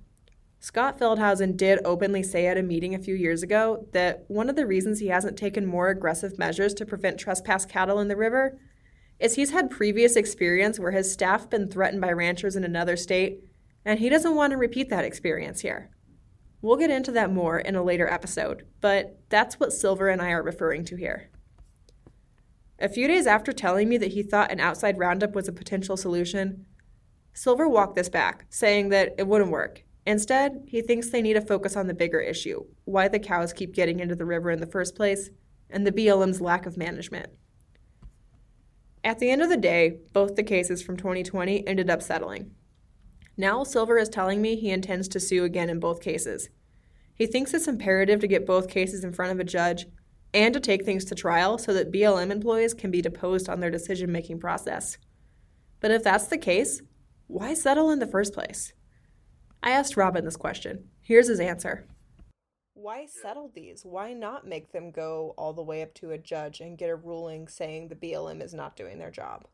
Scott 0.59 0.99
Feldhausen 0.99 1.57
did 1.57 1.79
openly 1.85 2.23
say 2.23 2.47
at 2.47 2.59
a 2.59 2.63
meeting 2.63 2.95
a 2.95 2.99
few 2.99 3.15
years 3.15 3.43
ago 3.43 3.87
that 3.93 4.25
one 4.29 4.51
of 4.51 4.57
the 4.57 4.67
reasons 4.67 4.99
he 4.99 5.09
hasn't 5.09 5.39
taken 5.39 5.65
more 5.65 5.89
aggressive 5.89 6.39
measures 6.39 6.75
to 6.75 6.87
prevent 6.87 7.21
trespass 7.21 7.65
cattle 7.65 8.01
in 8.01 8.09
the 8.09 8.17
river 8.17 8.59
is 9.21 9.37
he's 9.37 9.53
had 9.53 9.71
previous 9.71 10.17
experience 10.17 10.79
where 10.79 10.91
his 10.91 11.13
staff 11.13 11.49
been 11.49 11.71
threatened 11.71 12.01
by 12.01 12.11
ranchers 12.11 12.57
in 12.57 12.65
another 12.65 12.97
state, 12.97 13.39
and 13.85 14.01
he 14.01 14.09
doesn't 14.09 14.35
want 14.35 14.51
to 14.51 14.57
repeat 14.57 14.91
that 14.91 15.05
experience 15.05 15.61
here. 15.61 15.91
We'll 16.65 16.79
get 16.79 16.89
into 16.89 17.13
that 17.13 17.31
more 17.31 17.59
in 17.59 17.77
a 17.77 17.83
later 17.83 18.11
episode, 18.11 18.65
but 18.81 19.19
that's 19.29 19.61
what 19.61 19.71
Silver 19.71 20.09
and 20.09 20.23
I 20.23 20.31
are 20.31 20.43
referring 20.43 20.87
to 20.87 20.97
here. 20.97 21.29
A 22.79 22.89
few 22.89 23.07
days 23.07 23.27
after 23.27 23.53
telling 23.53 23.87
me 23.87 23.99
that 23.99 24.13
he 24.13 24.23
thought 24.23 24.51
an 24.51 24.61
outside 24.61 24.97
roundup 24.97 25.35
was 25.35 25.47
a 25.47 25.53
potential 25.53 25.99
solution, 25.99 26.65
Silver 27.35 27.69
walked 27.69 27.97
this 27.97 28.09
back, 28.09 28.47
saying 28.49 28.89
that 28.89 29.15
it 29.19 29.27
wouldn't 29.27 29.51
work. 29.51 29.85
Instead, 30.07 30.65
he 30.67 30.81
thinks 30.81 31.11
they 31.11 31.21
need 31.21 31.35
to 31.35 31.43
focus 31.43 31.77
on 31.77 31.87
the 31.87 31.93
bigger 31.93 32.21
issue 32.21 32.65
why 32.87 33.09
the 33.09 33.19
cows 33.19 33.53
keep 33.53 33.75
getting 33.75 34.01
into 34.01 34.17
the 34.17 34.25
river 34.25 34.51
in 34.51 34.61
the 34.61 34.67
first 34.67 34.97
place, 34.97 35.29
and 35.69 35.87
the 35.87 35.93
BLM's 35.93 36.41
lack 36.41 36.65
of 36.65 36.79
management. 36.79 37.27
At 39.05 39.19
the 39.19 39.29
end 39.29 39.43
of 39.43 39.51
the 39.51 39.59
day, 39.59 39.99
both 40.15 40.35
the 40.35 40.43
cases 40.43 40.83
from 40.83 40.97
2020 40.97 41.69
ended 41.69 41.91
up 41.91 42.01
settling. 42.01 42.53
Now, 43.37 43.65
Silver 43.65 43.99
is 43.99 44.09
telling 44.09 44.41
me 44.41 44.57
he 44.57 44.71
intends 44.71 45.09
to 45.09 45.21
sue 45.21 45.45
again 45.45 45.69
in 45.69 45.81
both 45.81 46.01
cases. 46.01 46.49
He 47.15 47.27
thinks 47.27 47.55
it's 47.55 47.69
imperative 47.69 48.21
to 48.21 48.27
get 48.27 48.47
both 48.47 48.69
cases 48.69 49.05
in 49.05 49.13
front 49.13 49.33
of 49.33 49.41
a 49.41 49.45
judge 49.45 49.87
and 50.33 50.53
to 50.53 50.61
take 50.61 50.85
things 50.85 51.05
to 51.07 51.15
trial 51.15 51.59
so 51.59 51.73
that 51.73 51.93
BLM 51.93 52.31
employees 52.31 52.75
can 52.75 52.91
be 52.91 53.01
deposed 53.01 53.49
on 53.49 53.61
their 53.61 53.71
decision 53.71 54.11
making 54.11 54.41
process. 54.41 54.99
But 55.81 55.93
if 55.93 56.03
that's 56.03 56.27
the 56.27 56.39
case, 56.39 56.83
why 57.27 57.55
settle 57.55 57.91
in 57.91 58.01
the 58.01 58.07
first 58.07 58.35
place? 58.35 58.73
I 59.63 59.71
asked 59.71 59.97
Robin 59.97 60.25
this 60.25 60.37
question. 60.37 60.89
Here's 61.01 61.29
his 61.29 61.41
answer. 61.41 61.87
Why 62.75 63.07
settle 63.07 63.51
these? 63.55 63.83
Why 63.85 64.13
not 64.13 64.47
make 64.47 64.73
them 64.73 64.91
go 64.91 65.35
all 65.39 65.53
the 65.53 65.63
way 65.63 65.83
up 65.83 65.95
to 65.95 66.11
a 66.11 66.19
judge 66.19 66.61
and 66.61 66.77
get 66.77 66.91
a 66.91 66.97
ruling 66.97 67.49
saying 67.49 67.89
the 67.89 67.95
BLM 67.95 68.43
is 68.43 68.53
not 68.53 68.77
doing 68.77 68.99
their 68.99 69.11
job? 69.11 69.47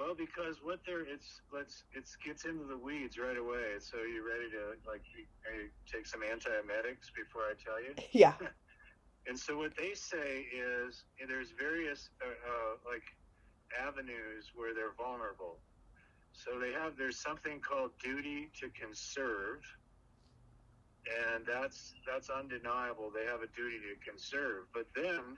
Well, 0.00 0.14
because 0.16 0.64
what 0.64 0.80
they're 0.86 1.04
it's 1.04 1.42
let's 1.52 1.84
it 1.92 2.08
gets 2.24 2.46
into 2.46 2.64
the 2.64 2.76
weeds 2.76 3.18
right 3.18 3.36
away. 3.36 3.76
So 3.80 3.98
you 3.98 4.24
ready 4.24 4.48
to 4.48 4.80
like 4.88 5.04
take 5.84 6.06
some 6.06 6.22
antiemetics 6.22 7.12
before 7.12 7.42
I 7.44 7.54
tell 7.62 7.76
you? 7.76 7.92
Yeah. 8.12 8.32
and 9.28 9.38
so 9.38 9.58
what 9.58 9.76
they 9.76 9.92
say 9.92 10.48
is 10.56 11.04
there's 11.28 11.52
various 11.52 12.08
uh, 12.24 12.30
uh, 12.30 12.90
like 12.90 13.04
avenues 13.76 14.52
where 14.54 14.74
they're 14.74 14.96
vulnerable. 14.96 15.58
So 16.32 16.58
they 16.58 16.72
have 16.72 16.96
there's 16.96 17.20
something 17.20 17.60
called 17.60 17.90
duty 18.02 18.50
to 18.60 18.70
conserve, 18.70 19.60
and 21.04 21.44
that's 21.44 21.92
that's 22.08 22.30
undeniable. 22.30 23.12
They 23.14 23.26
have 23.26 23.42
a 23.42 23.52
duty 23.54 23.76
to 23.84 24.10
conserve, 24.10 24.64
but 24.72 24.86
then 24.96 25.36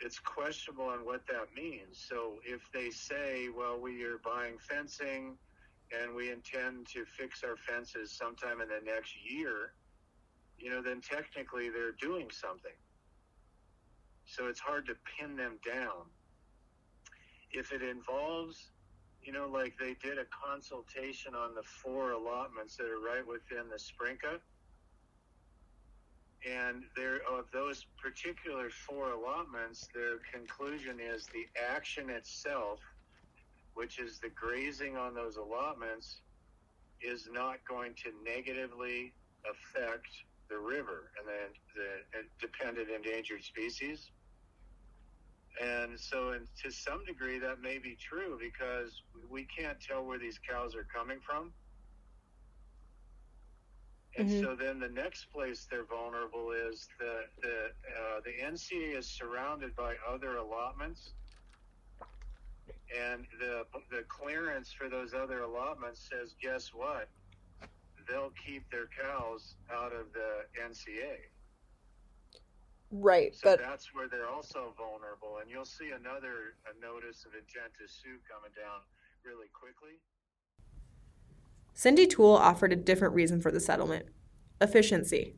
it's 0.00 0.18
questionable 0.18 0.84
on 0.84 1.04
what 1.04 1.26
that 1.26 1.48
means. 1.56 2.06
So 2.08 2.36
if 2.44 2.60
they 2.72 2.90
say, 2.90 3.48
well, 3.56 3.80
we 3.80 4.02
are 4.04 4.18
buying 4.24 4.56
fencing 4.58 5.36
and 5.98 6.14
we 6.14 6.30
intend 6.30 6.86
to 6.88 7.04
fix 7.04 7.42
our 7.42 7.56
fences 7.56 8.12
sometime 8.12 8.60
in 8.60 8.68
the 8.68 8.80
next 8.84 9.14
year, 9.28 9.72
you 10.58 10.70
know, 10.70 10.82
then 10.82 11.00
technically 11.00 11.70
they're 11.70 11.96
doing 12.00 12.28
something. 12.30 12.76
So 14.24 14.46
it's 14.46 14.60
hard 14.60 14.86
to 14.86 14.94
pin 15.18 15.36
them 15.36 15.58
down. 15.64 16.06
If 17.50 17.72
it 17.72 17.82
involves 17.82 18.70
you 19.22 19.32
know, 19.32 19.46
like 19.46 19.74
they 19.78 19.94
did 20.02 20.18
a 20.18 20.24
consultation 20.32 21.34
on 21.34 21.54
the 21.54 21.62
four 21.62 22.12
allotments 22.12 22.76
that 22.76 22.86
are 22.86 23.00
right 23.00 23.26
within 23.26 23.68
the 23.70 23.78
Sprinka. 23.78 24.40
And 26.46 26.84
there, 26.96 27.20
of 27.28 27.46
those 27.52 27.86
particular 28.00 28.70
four 28.70 29.12
allotments, 29.12 29.88
their 29.94 30.18
conclusion 30.32 30.98
is 31.00 31.26
the 31.26 31.46
action 31.60 32.10
itself, 32.10 32.78
which 33.74 33.98
is 33.98 34.18
the 34.20 34.30
grazing 34.30 34.96
on 34.96 35.14
those 35.14 35.36
allotments, 35.36 36.20
is 37.00 37.28
not 37.32 37.58
going 37.68 37.94
to 38.04 38.12
negatively 38.24 39.12
affect 39.50 40.08
the 40.48 40.58
river 40.58 41.10
and 41.18 41.26
the, 41.74 42.18
the 42.18 42.46
dependent 42.46 42.88
endangered 42.90 43.42
species. 43.42 44.10
And 45.60 45.98
so, 45.98 46.30
and 46.30 46.46
to 46.62 46.70
some 46.70 47.04
degree, 47.04 47.38
that 47.40 47.60
may 47.60 47.78
be 47.78 47.96
true 47.96 48.38
because 48.40 49.02
we 49.28 49.44
can't 49.44 49.78
tell 49.80 50.04
where 50.04 50.18
these 50.18 50.38
cows 50.38 50.74
are 50.76 50.86
coming 50.94 51.18
from. 51.20 51.52
And 54.18 54.28
mm-hmm. 54.28 54.42
so 54.42 54.56
then 54.56 54.80
the 54.80 54.88
next 54.88 55.26
place 55.32 55.68
they're 55.70 55.84
vulnerable 55.84 56.50
is 56.50 56.88
the 56.98 57.22
the 57.40 57.70
uh, 57.94 58.20
the 58.24 58.34
NCA 58.44 58.98
is 58.98 59.06
surrounded 59.06 59.76
by 59.76 59.94
other 60.12 60.38
allotments, 60.38 61.12
and 62.90 63.24
the 63.38 63.64
the 63.90 64.02
clearance 64.08 64.72
for 64.72 64.88
those 64.88 65.14
other 65.14 65.42
allotments 65.42 66.10
says, 66.10 66.34
guess 66.42 66.74
what? 66.74 67.08
They'll 68.08 68.32
keep 68.44 68.68
their 68.70 68.88
cows 68.90 69.54
out 69.72 69.92
of 69.92 70.12
the 70.12 70.50
NCA. 70.66 71.14
Right, 72.90 73.36
so 73.36 73.50
but 73.50 73.60
that's 73.60 73.94
where 73.94 74.08
they're 74.08 74.28
also 74.28 74.72
vulnerable, 74.74 75.38
and 75.40 75.50
you'll 75.50 75.68
see 75.68 75.90
another 75.94 76.56
notice 76.80 77.22
of 77.24 77.34
intent 77.38 77.70
to 77.78 77.86
sue 77.86 78.18
coming 78.26 78.50
down 78.56 78.80
really 79.22 79.52
quickly. 79.52 80.00
Cyndi 81.74 82.08
Tuell 82.08 82.36
offered 82.36 82.72
a 82.72 82.76
different 82.76 83.14
reason 83.14 83.40
for 83.40 83.50
the 83.50 83.60
settlement 83.60 84.06
efficiency. 84.60 85.34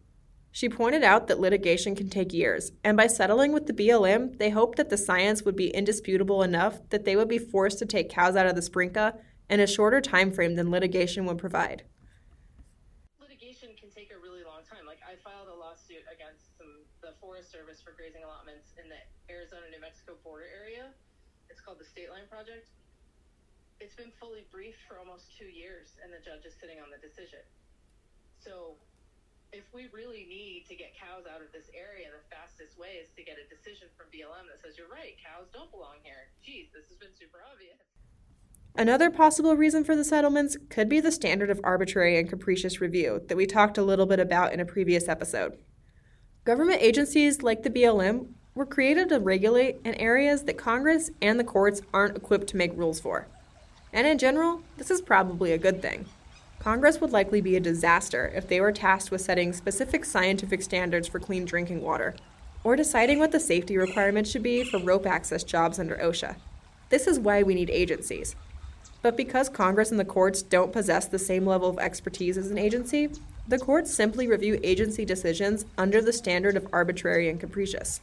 She 0.53 0.69
pointed 0.69 1.05
out 1.05 1.29
that 1.29 1.39
litigation 1.39 1.95
can 1.95 2.11
take 2.11 2.33
years, 2.33 2.73
and 2.83 2.97
by 2.97 3.07
settling 3.07 3.53
with 3.53 3.67
the 3.67 3.73
BLM, 3.73 4.39
they 4.39 4.51
hoped 4.51 4.79
that 4.79 4.91
the 4.91 4.97
science 4.97 5.45
would 5.45 5.55
be 5.55 5.71
indisputable 5.71 6.43
enough 6.43 6.81
that 6.91 7.05
they 7.05 7.15
would 7.15 7.29
be 7.29 7.39
forced 7.39 7.79
to 7.79 7.87
take 7.87 8.11
cows 8.11 8.35
out 8.35 8.47
of 8.47 8.57
the 8.57 8.63
Sprinka 8.63 9.15
in 9.49 9.61
a 9.61 9.67
shorter 9.67 10.01
time 10.01 10.33
frame 10.33 10.57
than 10.57 10.71
litigation 10.71 11.25
would 11.27 11.39
provide. 11.39 11.85
Litigation 13.21 13.71
can 13.79 13.91
take 13.91 14.11
a 14.11 14.19
really 14.19 14.43
long 14.43 14.63
time. 14.69 14.87
Like 14.87 14.99
I 15.07 15.15
filed 15.23 15.47
a 15.47 15.55
lawsuit 15.55 16.03
against 16.11 16.51
the 16.59 17.13
Forest 17.21 17.53
Service 17.53 17.81
for 17.81 17.93
grazing 17.93 18.25
allotments 18.25 18.75
in 18.83 18.89
the 18.89 18.99
Arizona 19.33 19.71
New 19.71 19.81
Mexico 19.81 20.15
border 20.25 20.47
area. 20.51 20.91
It's 21.49 21.61
called 21.61 21.79
the 21.79 21.85
State 21.85 22.11
Line 22.11 22.27
Project. 22.31 22.69
It's 23.81 23.97
been 23.97 24.13
fully 24.21 24.45
briefed 24.53 24.85
for 24.85 25.01
almost 25.01 25.33
two 25.41 25.49
years, 25.49 25.97
and 26.05 26.13
the 26.13 26.21
judge 26.21 26.45
is 26.45 26.53
sitting 26.61 26.85
on 26.85 26.93
the 26.93 27.01
decision. 27.01 27.41
So, 28.37 28.77
if 29.57 29.65
we 29.73 29.89
really 29.89 30.29
need 30.29 30.69
to 30.69 30.77
get 30.77 30.93
cows 30.93 31.25
out 31.25 31.41
of 31.41 31.49
this 31.51 31.73
area, 31.73 32.13
the 32.13 32.21
fastest 32.29 32.77
way 32.79 33.01
is 33.01 33.09
to 33.17 33.25
get 33.25 33.41
a 33.41 33.49
decision 33.49 33.89
from 33.97 34.13
BLM 34.13 34.53
that 34.53 34.61
says, 34.61 34.77
You're 34.77 34.93
right, 34.93 35.17
cows 35.17 35.49
don't 35.49 35.73
belong 35.73 35.97
here. 36.05 36.29
Geez, 36.45 36.69
this 36.77 36.93
has 36.93 37.01
been 37.01 37.17
super 37.17 37.41
obvious. 37.41 37.81
Another 38.77 39.11
possible 39.11 39.57
reason 39.57 39.83
for 39.83 39.97
the 39.97 40.05
settlements 40.05 40.61
could 40.69 40.89
be 40.89 41.01
the 41.01 41.11
standard 41.11 41.49
of 41.49 41.59
arbitrary 41.65 42.21
and 42.21 42.29
capricious 42.29 42.81
review 42.85 43.25
that 43.27 43.37
we 43.37 43.49
talked 43.49 43.79
a 43.79 43.83
little 43.83 44.07
bit 44.07 44.21
about 44.21 44.53
in 44.53 44.61
a 44.61 44.69
previous 44.69 45.09
episode. 45.09 45.57
Government 46.45 46.85
agencies 46.85 47.43
like 47.43 47.63
the 47.63 47.71
BLM 47.73 48.29
were 48.55 48.67
created 48.67 49.09
to 49.09 49.21
regulate 49.21 49.81
in 49.85 49.95
areas 49.95 50.45
that 50.45 50.59
Congress 50.59 51.11
and 51.21 51.41
the 51.41 51.45
courts 51.45 51.81
aren't 51.93 52.17
equipped 52.17 52.47
to 52.49 52.57
make 52.57 52.77
rules 52.77 53.01
for. 53.01 53.29
And 53.93 54.07
in 54.07 54.19
general, 54.19 54.63
this 54.77 54.91
is 54.91 55.01
probably 55.01 55.53
a 55.53 55.59
good 55.59 55.83
thing. 55.83 56.07
Congress 56.59 57.01
would 57.01 57.11
likely 57.11 57.41
be 57.41 57.57
a 57.57 57.61
disaster 57.61 58.31
if 58.35 58.47
they 58.47 58.61
were 58.61 58.73
tasked 58.73 59.11
with 59.11 59.23
setting 59.23 59.53
specific 59.53 60.05
scientific 60.05 60.63
standards 60.63 61.09
for 61.09 61.19
clean 61.19 61.45
drinking 61.45 61.83
water, 61.83 62.15
or 62.63 62.77
deciding 62.77 63.19
what 63.19 63.33
the 63.33 63.41
safety 63.41 63.79
requirements 63.79 64.31
should 64.31 64.43
be 64.43 64.63
for 64.63 64.79
rope 64.79 65.07
access 65.07 65.43
jobs 65.43 65.79
under 65.79 65.97
OSHA. 65.97 66.37
This 66.91 67.07
is 67.07 67.19
why 67.19 67.43
we 67.43 67.55
need 67.55 67.71
agencies. 67.71 68.37
But 69.03 69.17
because 69.17 69.49
Congress 69.49 69.91
and 69.91 69.99
the 69.99 70.05
courts 70.05 70.43
don't 70.43 70.73
possess 70.73 71.07
the 71.07 71.19
same 71.19 71.47
level 71.47 71.71
of 71.71 71.79
expertise 71.79 72.37
as 72.37 72.51
an 72.51 72.59
agency, 72.59 73.09
the 73.49 73.59
courts 73.59 73.93
simply 73.93 74.29
review 74.29 74.61
agency 74.63 75.05
decisions 75.07 75.65
under 75.79 76.03
the 76.03 76.13
standard 76.13 76.57
of 76.57 76.69
arbitrary 76.73 77.29
and 77.31 77.41
capricious. 77.41 78.01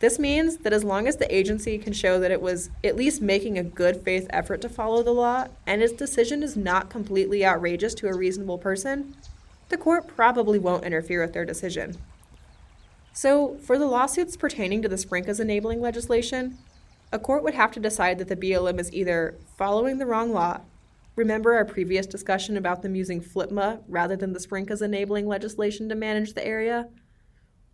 This 0.00 0.18
means 0.18 0.58
that 0.58 0.72
as 0.72 0.84
long 0.84 1.08
as 1.08 1.16
the 1.16 1.34
agency 1.34 1.76
can 1.76 1.92
show 1.92 2.20
that 2.20 2.30
it 2.30 2.40
was 2.40 2.70
at 2.84 2.96
least 2.96 3.20
making 3.20 3.58
a 3.58 3.64
good 3.64 4.02
faith 4.02 4.26
effort 4.30 4.60
to 4.60 4.68
follow 4.68 5.02
the 5.02 5.12
law 5.12 5.46
and 5.66 5.82
its 5.82 5.92
decision 5.92 6.42
is 6.42 6.56
not 6.56 6.88
completely 6.88 7.44
outrageous 7.44 7.94
to 7.94 8.08
a 8.08 8.16
reasonable 8.16 8.58
person, 8.58 9.16
the 9.70 9.76
court 9.76 10.06
probably 10.06 10.58
won't 10.58 10.84
interfere 10.84 11.22
with 11.22 11.32
their 11.32 11.44
decision. 11.44 11.96
So, 13.12 13.56
for 13.56 13.76
the 13.76 13.86
lawsuits 13.86 14.36
pertaining 14.36 14.82
to 14.82 14.88
the 14.88 14.96
Sprinka's 14.96 15.40
enabling 15.40 15.80
legislation, 15.80 16.58
a 17.12 17.18
court 17.18 17.42
would 17.42 17.54
have 17.54 17.72
to 17.72 17.80
decide 17.80 18.18
that 18.18 18.28
the 18.28 18.36
BLM 18.36 18.78
is 18.78 18.92
either 18.92 19.34
following 19.56 19.98
the 19.98 20.06
wrong 20.06 20.32
law 20.32 20.60
Remember 21.18 21.54
our 21.54 21.64
previous 21.64 22.06
discussion 22.06 22.56
about 22.56 22.82
them 22.82 22.94
using 22.94 23.20
FLPMA 23.20 23.80
rather 23.88 24.14
than 24.14 24.32
the 24.32 24.38
Sprinka's 24.38 24.82
enabling 24.82 25.26
legislation 25.26 25.88
to 25.88 25.96
manage 25.96 26.34
the 26.34 26.46
area? 26.46 26.86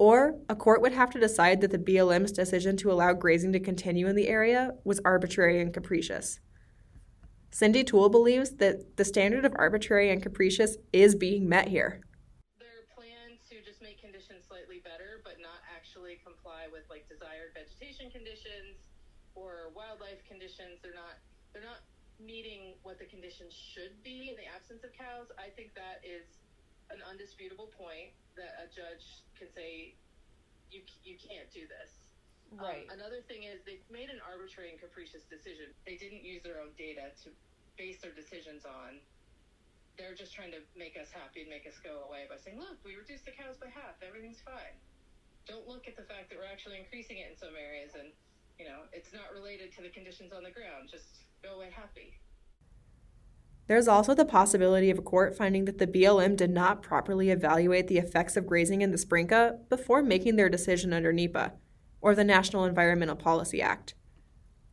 Or 0.04 0.36
a 0.50 0.54
court 0.54 0.82
would 0.82 0.92
have 0.92 1.08
to 1.16 1.18
decide 1.18 1.62
that 1.62 1.70
the 1.70 1.78
BLM's 1.78 2.30
decision 2.30 2.76
to 2.76 2.92
allow 2.92 3.14
grazing 3.14 3.54
to 3.54 3.58
continue 3.58 4.06
in 4.06 4.16
the 4.16 4.28
area 4.28 4.72
was 4.84 5.00
arbitrary 5.02 5.62
and 5.62 5.72
capricious. 5.72 6.40
Cyndi 7.50 7.86
Tuell 7.86 8.10
believes 8.10 8.60
that 8.60 8.98
the 8.98 9.04
standard 9.06 9.46
of 9.46 9.56
arbitrary 9.56 10.10
and 10.10 10.20
capricious 10.20 10.76
is 10.92 11.14
being 11.14 11.48
met 11.48 11.68
here. 11.68 12.04
Their 12.60 12.84
plan 12.92 13.40
to 13.48 13.64
just 13.64 13.80
make 13.80 13.96
conditions 13.96 14.44
slightly 14.44 14.84
better, 14.84 15.24
but 15.24 15.40
not 15.40 15.64
actually 15.72 16.20
comply 16.20 16.68
with 16.68 16.84
like 16.92 17.08
desired 17.08 17.56
vegetation 17.56 18.12
conditions 18.12 18.92
or 19.34 19.72
wildlife 19.72 20.20
conditions. 20.28 20.84
They're 20.84 20.92
not 20.92 21.16
they're 21.56 21.64
not 21.64 21.80
meeting 22.20 22.76
what 22.82 23.00
the 23.00 23.08
conditions 23.08 23.56
should 23.56 23.96
be 24.04 24.28
in 24.28 24.36
the 24.36 24.44
absence 24.52 24.84
of 24.84 24.92
cows. 24.92 25.32
I 25.40 25.48
think 25.48 25.72
that 25.80 26.04
is 26.04 26.43
an 26.90 27.00
undisputable 27.04 27.70
point 27.72 28.12
that 28.36 28.58
a 28.60 28.66
judge 28.68 29.24
can 29.38 29.48
say 29.52 29.94
you 30.70 30.82
you 31.04 31.16
can't 31.16 31.48
do 31.54 31.64
this. 31.70 32.02
Right. 32.52 32.86
Um, 32.90 33.00
another 33.00 33.24
thing 33.24 33.48
is 33.48 33.64
they've 33.64 33.84
made 33.90 34.10
an 34.10 34.20
arbitrary 34.20 34.70
and 34.70 34.78
capricious 34.78 35.24
decision. 35.26 35.72
They 35.86 35.96
didn't 35.96 36.22
use 36.22 36.44
their 36.44 36.60
own 36.60 36.76
data 36.76 37.14
to 37.24 37.32
base 37.78 38.02
their 38.02 38.14
decisions 38.14 38.66
on. 38.66 39.00
They're 39.96 40.14
just 40.14 40.34
trying 40.34 40.50
to 40.50 40.62
make 40.74 40.98
us 40.98 41.10
happy 41.14 41.46
and 41.46 41.50
make 41.50 41.66
us 41.70 41.78
go 41.78 42.02
away 42.10 42.26
by 42.26 42.36
saying, 42.36 42.58
"Look, 42.58 42.82
we 42.82 42.98
reduced 42.98 43.24
the 43.24 43.32
cows 43.32 43.56
by 43.56 43.70
half. 43.70 44.02
Everything's 44.02 44.42
fine." 44.42 44.76
Don't 45.46 45.66
look 45.68 45.86
at 45.86 45.94
the 45.94 46.04
fact 46.04 46.30
that 46.30 46.38
we're 46.38 46.50
actually 46.50 46.78
increasing 46.78 47.18
it 47.18 47.30
in 47.30 47.36
some 47.36 47.54
areas, 47.54 47.94
and 47.94 48.10
you 48.58 48.66
know 48.66 48.86
it's 48.92 49.12
not 49.12 49.32
related 49.32 49.72
to 49.78 49.82
the 49.82 49.90
conditions 49.90 50.32
on 50.32 50.42
the 50.42 50.50
ground. 50.50 50.90
Just 50.90 51.24
go 51.42 51.54
away 51.56 51.70
happy. 51.70 52.18
There's 53.66 53.88
also 53.88 54.14
the 54.14 54.26
possibility 54.26 54.90
of 54.90 54.98
a 54.98 55.02
court 55.02 55.36
finding 55.36 55.64
that 55.64 55.78
the 55.78 55.86
BLM 55.86 56.36
did 56.36 56.50
not 56.50 56.82
properly 56.82 57.30
evaluate 57.30 57.88
the 57.88 57.98
effects 57.98 58.36
of 58.36 58.46
grazing 58.46 58.82
in 58.82 58.90
the 58.90 58.98
Sprinka 58.98 59.58
before 59.70 60.02
making 60.02 60.36
their 60.36 60.50
decision 60.50 60.92
under 60.92 61.12
NEPA, 61.12 61.54
or 62.02 62.14
the 62.14 62.24
National 62.24 62.66
Environmental 62.66 63.16
Policy 63.16 63.62
Act. 63.62 63.94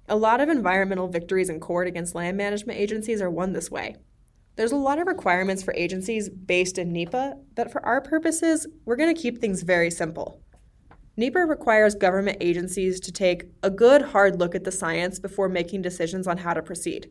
A 0.10 0.18
lot 0.18 0.42
of 0.42 0.50
environmental 0.50 1.08
victories 1.08 1.50
in 1.50 1.62
court 1.62 1.88
against 1.88 2.16
land 2.16 2.36
management 2.36 2.78
agencies 2.78 3.22
are 3.22 3.30
won 3.30 3.54
this 3.54 3.72
way. 3.72 3.96
There's 4.58 4.74
a 4.74 4.76
lot 4.76 5.00
of 5.00 5.08
requirements 5.08 5.64
for 5.64 5.74
agencies 5.76 6.28
based 6.28 6.78
in 6.78 6.92
NEPA, 6.92 7.38
but 7.56 7.72
for 7.72 7.86
our 7.86 8.02
purposes, 8.02 8.68
we're 8.84 8.98
going 8.98 9.16
to 9.16 9.22
keep 9.22 9.40
things 9.40 9.64
very 9.64 9.90
simple. 9.90 10.42
NEPA 11.16 11.40
requires 11.40 11.96
government 11.96 12.38
agencies 12.42 13.00
to 13.00 13.12
take 13.14 13.46
a 13.64 13.70
good 13.70 14.02
hard 14.02 14.38
look 14.38 14.54
at 14.54 14.66
the 14.66 14.72
science 14.72 15.20
before 15.20 15.48
making 15.48 15.82
decisions 15.82 16.28
on 16.28 16.40
how 16.40 16.54
to 16.54 16.62
proceed. 16.62 17.10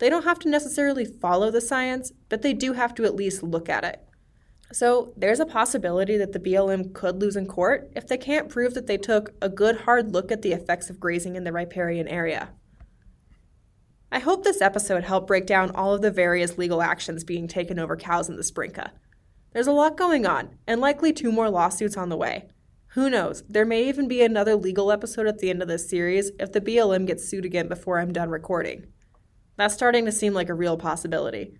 They 0.00 0.08
don't 0.08 0.24
have 0.24 0.38
to 0.40 0.48
necessarily 0.48 1.04
follow 1.04 1.50
the 1.50 1.60
science, 1.60 2.10
but 2.30 2.40
they 2.40 2.54
do 2.54 2.72
have 2.72 2.94
to 2.94 3.04
at 3.04 3.14
least 3.14 3.42
look 3.42 3.68
at 3.68 3.84
it. 3.84 4.02
So 4.72 5.12
there's 5.14 5.40
a 5.40 5.46
possibility 5.46 6.16
that 6.16 6.32
the 6.32 6.40
BLM 6.40 6.94
could 6.94 7.20
lose 7.20 7.36
in 7.36 7.46
court 7.46 7.92
if 7.94 8.06
they 8.06 8.16
can't 8.16 8.48
prove 8.48 8.72
that 8.74 8.86
they 8.86 8.96
took 8.96 9.32
a 9.42 9.48
good 9.50 9.82
hard 9.82 10.12
look 10.12 10.32
at 10.32 10.40
the 10.40 10.52
effects 10.52 10.88
of 10.88 11.00
grazing 11.00 11.36
in 11.36 11.44
the 11.44 11.52
riparian 11.52 12.08
area. 12.08 12.50
I 14.10 14.20
hope 14.20 14.42
this 14.42 14.62
episode 14.62 15.04
helped 15.04 15.26
break 15.26 15.46
down 15.46 15.70
all 15.72 15.92
of 15.92 16.00
the 16.00 16.10
various 16.10 16.56
legal 16.56 16.80
actions 16.80 17.22
being 17.22 17.46
taken 17.46 17.78
over 17.78 17.94
cows 17.94 18.28
in 18.28 18.36
the 18.36 18.42
Sprinka. 18.42 18.92
There's 19.52 19.66
a 19.66 19.72
lot 19.72 19.98
going 19.98 20.24
on, 20.26 20.56
and 20.66 20.80
likely 20.80 21.12
two 21.12 21.30
more 21.30 21.50
lawsuits 21.50 21.96
on 21.96 22.08
the 22.08 22.16
way. 22.16 22.48
Who 22.94 23.10
knows? 23.10 23.42
There 23.48 23.66
may 23.66 23.86
even 23.86 24.08
be 24.08 24.22
another 24.22 24.56
legal 24.56 24.90
episode 24.90 25.26
at 25.26 25.40
the 25.40 25.50
end 25.50 25.60
of 25.60 25.68
this 25.68 25.90
series 25.90 26.30
if 26.40 26.52
the 26.52 26.60
BLM 26.60 27.06
gets 27.06 27.28
sued 27.28 27.44
again 27.44 27.68
before 27.68 28.00
I'm 28.00 28.12
done 28.12 28.30
recording. 28.30 28.86
That's 29.56 29.74
starting 29.74 30.04
to 30.06 30.12
seem 30.12 30.32
like 30.32 30.48
a 30.48 30.54
real 30.54 30.76
possibility. 30.76 31.52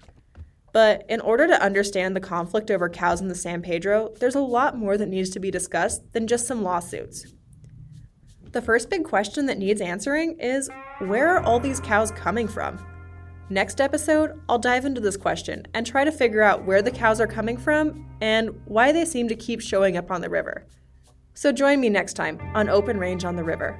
But 0.72 1.05
in 1.09 1.20
order 1.20 1.46
to 1.46 1.62
understand 1.62 2.14
the 2.14 2.20
conflict 2.20 2.70
over 2.70 2.88
cows 2.88 3.20
in 3.20 3.29
the 3.29 3.35
San 3.35 3.61
Pedro, 3.62 4.14
there's 4.20 4.37
a 4.37 4.40
lot 4.40 4.76
more 4.76 4.96
that 4.96 5.09
needs 5.09 5.31
to 5.31 5.40
be 5.40 5.50
discussed 5.50 6.12
than 6.12 6.26
just 6.26 6.46
some 6.46 6.62
lawsuits. 6.62 7.26
The 8.53 8.62
first 8.62 8.90
big 8.90 9.05
question 9.05 9.46
that 9.46 9.59
needs 9.59 9.81
answering 9.81 10.38
is 10.40 10.70
where 11.00 11.29
are 11.29 11.42
all 11.42 11.61
these 11.61 11.81
cows 11.81 12.11
coming 12.12 12.48
from? 12.48 12.85
Next 13.48 13.81
episode, 13.81 14.40
I'll 14.48 14.59
dive 14.59 14.85
into 14.85 15.00
this 15.00 15.16
question 15.16 15.66
and 15.74 15.85
try 15.85 16.05
to 16.05 16.12
figure 16.12 16.42
out 16.42 16.64
where 16.64 16.83
the 16.83 16.90
cows 16.90 17.20
are 17.20 17.26
coming 17.26 17.57
from 17.57 18.09
and 18.20 18.50
why 18.64 18.92
they 18.92 19.05
seem 19.05 19.26
to 19.29 19.35
keep 19.35 19.61
showing 19.61 19.96
up 19.96 20.11
on 20.11 20.20
the 20.20 20.31
river. 20.31 20.66
So 21.35 21.50
join 21.50 21.81
me 21.81 21.88
next 21.88 22.14
time 22.14 22.40
on 22.55 22.68
Open 22.68 22.96
Range 22.96 23.24
on 23.24 23.35
the 23.35 23.42
River. 23.42 23.79